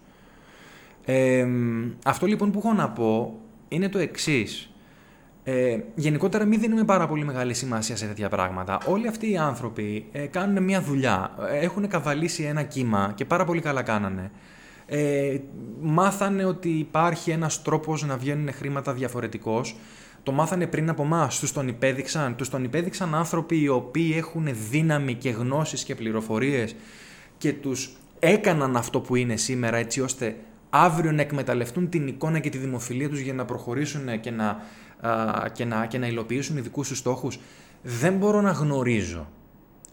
αυτό 2.05 2.27
λοιπόν 2.27 2.51
που 2.51 2.59
έχω 2.59 2.73
να 2.73 2.91
πω 2.91 3.41
είναι 3.69 3.89
το 3.89 3.99
εξής. 3.99 4.72
Ε, 5.45 5.79
γενικότερα 5.95 6.45
μην 6.45 6.61
δίνουμε 6.61 6.85
πάρα 6.85 7.07
πολύ 7.07 7.25
μεγάλη 7.25 7.55
σημασία 7.55 7.97
σε 7.97 8.07
τέτοια 8.07 8.29
πράγματα. 8.29 8.79
Όλοι 8.87 9.09
αυτοί 9.09 9.31
οι 9.31 9.37
άνθρωποι 9.37 10.07
ε, 10.13 10.27
κάνουν 10.27 10.65
μια 10.65 10.83
δουλειά, 10.83 11.31
έχουν 11.61 11.89
καβαλήσει 11.89 12.43
ένα 12.43 12.63
κύμα 12.63 13.13
και 13.15 13.25
πάρα 13.25 13.45
πολύ 13.45 13.61
καλά 13.61 13.83
κάνανε. 13.83 14.31
Ε, 14.87 15.39
μάθανε 15.81 16.45
ότι 16.45 16.69
υπάρχει 16.69 17.31
ένας 17.31 17.63
τρόπος 17.63 18.07
να 18.07 18.17
βγαίνουν 18.17 18.53
χρήματα 18.53 18.93
διαφορετικός. 18.93 19.77
Το 20.23 20.33
μάθανε 20.33 20.67
πριν 20.67 20.89
από 20.89 21.03
εμάς, 21.03 21.39
τους 21.39 21.53
τον 21.53 21.69
υπέδειξαν. 21.69 22.37
Τους 22.37 22.49
τον 22.49 22.65
υπέδειξαν 22.65 23.15
άνθρωποι 23.15 23.61
οι 23.61 23.69
οποίοι 23.69 24.15
έχουν 24.17 24.49
δύναμη 24.71 25.15
και 25.15 25.31
γνώσεις 25.31 25.85
και 25.85 25.95
πληροφορίες 25.95 26.75
και 27.39 27.53
τους 27.53 27.97
έκαναν 28.19 28.77
αυτό 28.77 29.01
που 29.01 29.17
είναι 29.17 29.37
σήμερα 29.37 29.77
έτσι 29.77 30.01
ώστε 30.01 30.37
αύριο 30.71 31.13
να 31.13 31.21
εκμεταλλευτούν 31.21 31.89
την 31.89 32.07
εικόνα 32.07 32.39
και 32.39 32.51
τη 32.51 32.59
δημοφιλία 32.59 33.09
τους 33.09 33.21
για 33.21 33.35
να 33.35 33.45
προχωρήσουν 33.45 34.21
και 34.21 34.31
να, 34.31 34.63
α, 35.07 35.49
και 35.53 35.65
να, 35.65 35.87
και 35.87 35.99
να 35.99 36.07
υλοποιήσουν 36.07 36.57
ειδικού 36.57 36.83
τους 36.83 36.99
στόχους, 36.99 37.39
δεν 37.83 38.17
μπορώ 38.17 38.41
να 38.41 38.51
γνωρίζω. 38.51 39.29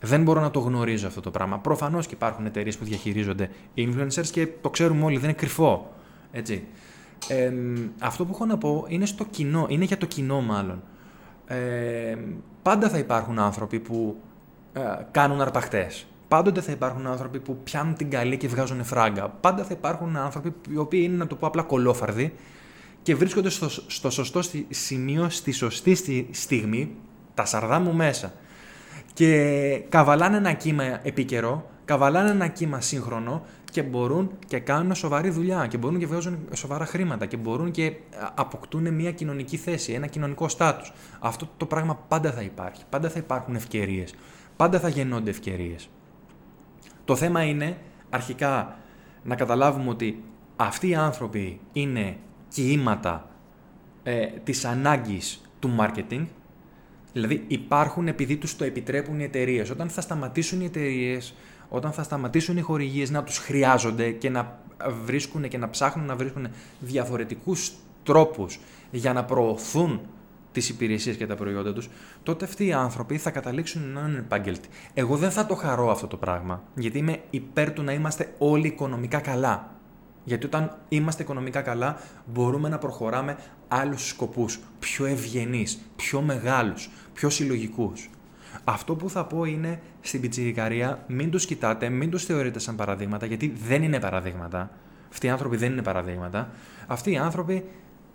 Δεν 0.02 0.24
μπορώ 0.24 0.42
να 0.42 0.52
το 0.52 0.60
γνωρίζω 0.60 1.08
αυτό 1.08 1.22
το 1.22 1.32
πράγμα. 1.32 1.58
Προφανώς 1.60 2.08
και 2.08 2.14
υπάρχουν 2.14 2.46
εταιρείες 2.46 2.78
που 2.78 2.86
διαχειρίζονται 2.86 3.50
influencers 3.78 4.28
και 4.32 4.48
το 4.62 4.70
ξέρουμε 4.70 5.04
όλοι, 5.04 5.16
δεν 5.16 5.30
είναι 5.30 5.38
κρυφό. 5.38 5.94
Έτσι. 6.32 6.64
Ε, 7.28 7.54
αυτό 8.00 8.26
που 8.26 8.32
έχω 8.34 8.46
να 8.46 8.58
πω 8.58 8.86
είναι 8.88 9.06
στο 9.06 9.26
κοινό, 9.26 9.66
είναι 9.70 9.86
για 9.86 9.98
το 9.98 10.06
κοινό 10.06 10.42
μάλλον. 10.42 10.84
Ε, 11.48 12.16
πάντα 12.62 12.90
θα 12.90 12.98
υπάρχουν 12.98 13.40
άνθρωποι 13.40 13.80
που 13.80 14.16
ε, 14.74 14.82
κάνουν 15.12 15.42
αρπαχτές 15.42 16.08
Πάντοτε 16.30 16.62
θα 16.62 16.72
υπάρχουν 16.72 17.08
άνθρωποι 17.08 17.40
που 17.40 17.58
πιάνουν 17.64 17.96
την 17.96 18.10
καλή 18.10 18.38
και 18.38 18.48
βγάζουν 18.48 18.84
φράγκα. 18.84 19.30
Πάντα 19.30 19.64
θα 19.64 19.74
υπάρχουν 19.74 20.18
άνθρωποι 20.18 20.54
οι 20.70 20.78
οποίοι 20.78 21.02
είναι, 21.04 21.18
να 21.18 21.28
το 21.28 21.36
πω 21.36 21.48
απλά, 21.48 21.62
κολόφαρδοι 21.62 22.34
και 23.02 23.16
βρίσκονται 23.16 23.50
στο, 23.50 23.70
στο 23.70 24.10
σωστό 24.10 24.42
σημείο, 24.70 25.30
στη 25.30 25.52
σωστή 25.52 25.96
στιγμή, 26.32 26.96
τα 27.34 27.46
σαρδά 27.46 27.80
μου 27.80 27.94
μέσα. 27.94 28.34
Και 29.14 29.82
καβαλάνε 29.90 30.38
ένα 30.38 30.54
κύμα 30.54 30.84
επίκαιρο, 31.04 31.70
καβαλάνε 31.86 32.30
ένα 32.30 32.48
κύμα 32.48 32.82
σύγχρονο 32.82 33.46
και 33.72 33.84
μπορούν 33.84 34.32
και 34.48 34.60
κάνουν 34.60 34.96
σοβαρή 34.96 35.30
δουλειά 35.30 35.68
και 35.68 35.78
μπορούν 35.78 36.00
και 36.00 36.06
βγάζουν 36.06 36.38
σοβαρά 36.54 36.86
χρήματα 36.86 37.26
και 37.26 37.38
μπορούν 37.38 37.72
και 37.72 37.94
αποκτούν 38.36 38.94
μια 38.94 39.12
κοινωνική 39.12 39.58
θέση, 39.58 39.94
ένα 39.94 40.08
κοινωνικό 40.08 40.48
στάτους. 40.48 40.94
Αυτό 41.20 41.50
το 41.58 41.66
πράγμα 41.66 41.96
πάντα 42.08 42.32
θα 42.32 42.42
υπάρχει. 42.42 42.84
Πάντα 42.90 43.10
θα 43.10 43.20
υπάρχουν 43.20 43.56
ευκαιρίες. 43.56 44.14
Πάντα 44.56 44.80
θα 44.80 44.90
γεννώνται 44.90 45.30
ευκαιρίες. 45.30 45.90
Το 47.06 47.16
θέμα 47.16 47.44
είναι 47.44 47.78
αρχικά 48.10 48.78
να 49.24 49.36
καταλάβουμε 49.36 49.90
ότι 49.90 50.24
αυτοί 50.56 50.90
οι 50.90 50.96
άνθρωποι 50.96 51.60
είναι 51.74 52.18
κύματα 52.50 53.30
ε, 54.04 54.26
της 54.26 54.66
ανάγκης 54.66 55.42
του 55.60 55.76
marketing, 55.80 56.26
δηλαδή 57.14 57.44
υπάρχουν 57.48 58.08
επειδή 58.08 58.38
τους 58.38 58.56
το 58.56 58.64
επιτρέπουν 58.64 59.20
οι 59.20 59.24
εταιρείες. 59.24 59.70
Όταν 59.70 59.90
θα 59.90 60.02
σταματήσουν 60.02 60.62
οι 60.62 60.66
εταιρείες, 60.66 61.34
όταν 61.70 61.92
θα 61.92 62.04
σταματήσουν 62.04 62.58
οι 62.58 62.62
χορηγίες 62.62 63.10
να 63.10 63.24
τους 63.24 63.38
χρειάζονται 63.38 64.12
και 64.12 64.30
να 64.30 64.60
βρίσκουν 65.06 65.48
και 65.48 65.58
να 65.58 65.70
ψάχνουν 65.70 66.06
να 66.06 66.16
βρίσκουν 66.16 66.48
διαφορετικούς 66.80 67.72
τρόπους 68.04 68.60
για 68.92 69.14
να 69.14 69.24
προωθούν 69.24 70.02
τις 70.52 70.70
υπηρεσίες 70.70 71.16
και 71.16 71.28
τα 71.28 71.36
προϊόντα 71.36 71.74
τους, 71.74 71.90
τότε 72.24 72.46
αυτοί 72.46 72.66
οι 72.66 72.74
άνθρωποι 72.74 73.18
θα 73.18 73.32
καταλήξουν 73.32 73.92
να 73.92 74.08
είναι 74.08 74.18
επάγγελτοι. 74.18 74.68
Εγώ 74.94 75.16
δεν 75.16 75.32
θα 75.32 75.46
το 75.46 75.56
χαρώ 75.56 75.92
αυτό 75.92 76.08
το 76.08 76.18
πράγμα, 76.18 76.64
γιατί 76.76 76.98
είμαι 76.98 77.22
υπέρ 77.30 77.74
του 77.74 77.84
να 77.84 77.94
είμαστε 77.94 78.34
όλοι 78.38 78.68
οικονομικά 78.68 79.20
καλά. 79.20 79.79
Γιατί 80.30 80.46
όταν 80.46 80.78
είμαστε 80.90 81.24
οικονομικά 81.24 81.62
καλά, 81.62 81.98
μπορούμε 82.26 82.70
να 82.70 82.78
προχωράμε 82.78 83.38
άλλους 83.68 84.08
σκοπούς, 84.08 84.60
πιο 84.80 85.06
ευγενείς, 85.06 85.80
πιο 85.96 86.22
μεγάλους, 86.22 86.90
πιο 87.14 87.30
συλλογικούς. 87.30 88.10
Αυτό 88.64 88.96
που 88.96 89.10
θα 89.10 89.26
πω 89.26 89.44
είναι 89.44 89.80
στην 90.02 90.22
πιτσιρικαρία, 90.22 91.04
μην 91.08 91.30
τους 91.30 91.46
κοιτάτε, 91.46 91.90
μην 91.90 92.10
τους 92.10 92.26
θεωρείτε 92.26 92.60
σαν 92.60 92.76
παραδείγματα, 92.76 93.26
γιατί 93.26 93.54
δεν 93.68 93.84
είναι 93.84 94.00
παραδείγματα. 94.00 94.72
Αυτοί 95.12 95.28
οι 95.28 95.30
άνθρωποι 95.30 95.58
δεν 95.58 95.72
είναι 95.72 95.82
παραδείγματα. 95.82 96.50
Αυτοί 96.88 97.12
οι 97.12 97.18
άνθρωποι 97.18 97.66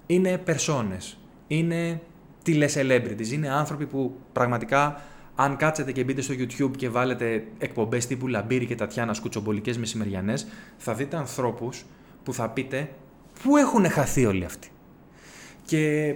είναι 0.07 0.39
περσόνες. 0.39 1.19
Είναι 1.47 2.01
τηλεσελέμπριτες. 2.43 3.33
Είναι 3.33 3.49
άνθρωποι 3.51 3.87
που 3.87 4.19
πραγματικά 4.33 5.01
αν 5.35 5.57
κάτσετε 5.57 5.93
και 5.93 6.05
μπείτε 6.05 6.21
στο 6.21 6.35
YouTube 6.39 6.77
και 6.77 6.89
βάλετε 6.89 7.45
εκπομπές 7.59 8.07
τύπου 8.07 8.29
Λαμπύρι 8.29 8.67
και 8.67 8.75
Τατιάνα 8.75 9.15
σκουτσομπολικές 9.15 9.79
μεσημεριανές, 9.79 10.47
θα 10.77 10.95
δείτε 10.95 11.17
ανθρώπους 11.17 11.85
που 12.25 12.35
θα 12.35 12.49
πείτε 12.49 12.91
πού 13.43 13.57
έχουν 13.57 13.91
χαθεί 13.91 14.27
όλοι 14.27 14.45
αυτοί; 14.45 14.69
Και 15.65 16.15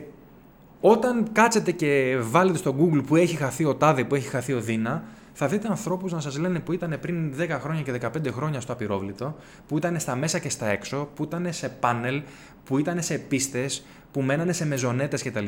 όταν 0.81 1.29
κάτσετε 1.33 1.73
και 1.73 2.19
βάλετε 2.21 2.59
στο 2.59 2.75
Google 2.81 3.05
που 3.07 3.17
έχει 3.17 3.37
χαθεί 3.37 3.65
ο 3.65 3.75
Τάδε, 3.75 4.05
που 4.05 4.15
έχει 4.15 4.29
χαθεί 4.29 4.53
ο 4.53 4.61
Δίνα, 4.61 5.05
θα 5.33 5.49
δείτε 5.49 5.69
ανθρώπους 5.69 6.13
να 6.13 6.21
σας 6.21 6.39
λένε 6.39 6.61
που 6.61 6.73
ήταν 6.73 6.99
πριν 7.01 7.35
10 7.39 7.49
χρόνια 7.61 7.83
και 7.83 7.93
15 7.93 8.33
χρόνια 8.33 8.61
στο 8.61 8.73
απειρόβλητο, 8.73 9.37
που 9.67 9.77
ήταν 9.77 10.01
στα 10.01 10.17
μέσα 10.17 10.39
και 10.39 10.49
στα 10.49 10.67
έξω, 10.67 11.09
που 11.15 11.23
ήταν 11.23 11.53
σε 11.53 11.69
πάνελ, 11.69 12.23
που 12.65 12.79
ήταν 12.79 13.03
σε 13.03 13.19
πίστες, 13.19 13.85
που 14.13 14.23
μένανε 14.23 14.53
σε 14.53 14.67
μεζονέτες 14.67 15.23
κτλ. 15.23 15.47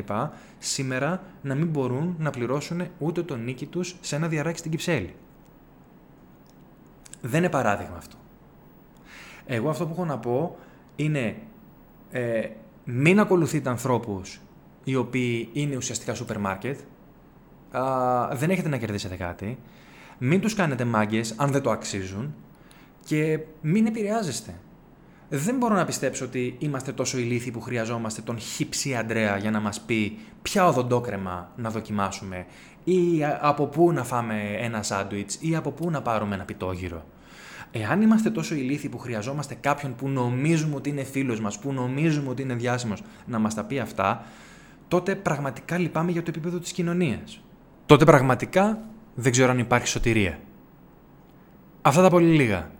Σήμερα 0.59 1.23
να 1.43 1.55
μην 1.55 1.67
μπορούν 1.67 2.15
να 2.19 2.31
πληρώσουν 2.31 2.83
ούτε 2.99 3.23
το 3.23 3.37
νίκη 3.37 3.67
τους 3.67 3.97
σε 4.01 4.17
ένα 4.17 4.29
διαράκι 4.29 4.59
στην 4.59 4.71
Κυψέλη. 4.71 5.15
Δεν 7.21 7.39
είναι 7.39 7.51
παράδειγμα 7.51 7.97
αυτό. 7.97 8.17
Εγώ 9.53 9.69
αυτό 9.69 9.87
που 9.87 9.93
έχω 9.93 10.05
να 10.05 10.19
πω 10.19 10.57
είναι 10.97 11.37
ε, 12.11 12.49
μην 12.85 13.21
ακολουθείτε 13.21 13.71
ανθρώπους 13.71 14.41
οι 14.85 14.97
οποίοι 14.97 15.49
είναι 15.53 15.77
ουσιαστικά 15.77 16.15
σούπερ 16.15 16.39
μάρκετ, 16.39 16.79
δεν 18.33 18.51
έχετε 18.51 18.69
να 18.69 18.77
κερδίσετε 18.77 19.15
κάτι, 19.17 19.59
μην 20.19 20.41
τους 20.41 20.55
κάνετε 20.55 20.85
μάγκες 20.85 21.35
αν 21.37 21.51
δεν 21.51 21.63
το 21.63 21.71
αξίζουν 21.71 22.35
και 23.05 23.41
μην 23.61 23.87
επηρεάζεστε. 23.87 24.55
Δεν 25.29 25.57
μπορώ 25.57 25.75
να 25.75 25.85
πιστέψω 25.85 26.25
ότι 26.25 26.57
είμαστε 26.59 26.93
τόσο 26.93 27.19
ηλίθιοι 27.19 27.51
που 27.51 27.61
χρειαζόμαστε 27.61 28.21
τον 28.21 28.39
χύψη 28.39 28.97
Αντρέα 28.97 29.37
για 29.37 29.51
να 29.51 29.61
μας 29.61 29.81
πει 29.81 30.19
ποια 30.43 30.67
οδοντόκρεμα 30.67 31.53
να 31.57 31.71
δοκιμάσουμε 31.71 32.47
ή 32.85 33.25
από 33.41 33.67
πού 33.67 33.93
να 33.93 34.05
φάμε 34.05 34.57
ένα 34.59 34.83
σάντουιτς 34.83 35.39
ή 35.41 35.57
από 35.57 35.71
πού 35.71 35.91
να 35.91 36.03
πάρουμε 36.03 36.35
ένα 36.35 36.45
πιτόγυρο. 36.45 37.05
Εάν 37.73 38.03
είμαστε 38.03 38.31
τόσο 38.31 38.55
ηλίθιοι 38.55 38.89
που 38.89 38.99
χρειαζόμαστε 38.99 39.55
κάποιον 39.55 39.95
που 39.95 40.09
νομίζουμε 40.09 40.75
ότι 40.75 40.89
είναι 40.89 41.03
φίλος 41.05 41.41
μας, 41.41 41.59
που 41.59 41.73
νομίζουμε 41.73 42.29
ότι 42.29 42.43
είναι 42.43 42.55
διάσημος 42.55 43.03
να 43.27 43.39
μας 43.39 43.55
τα 43.55 43.65
πει 43.65 43.79
αυτά, 43.79 44.25
τότε 44.89 45.15
πραγματικά 45.15 45.79
λυπάμαι 45.79 46.11
για 46.11 46.23
το 46.23 46.31
επίπεδο 46.35 46.59
της 46.59 46.73
κοινωνίας. 46.73 47.43
Τότε 47.87 48.05
πραγματικά 48.05 48.81
δεν 49.15 49.33
ξέρω 49.33 49.51
αν 49.51 49.59
υπάρχει 49.59 49.87
σωτηρία. 49.87 50.39
Αυτά 51.83 52.03
τα 52.03 52.11
πολύ 52.11 52.35
λίγα. 52.35 52.71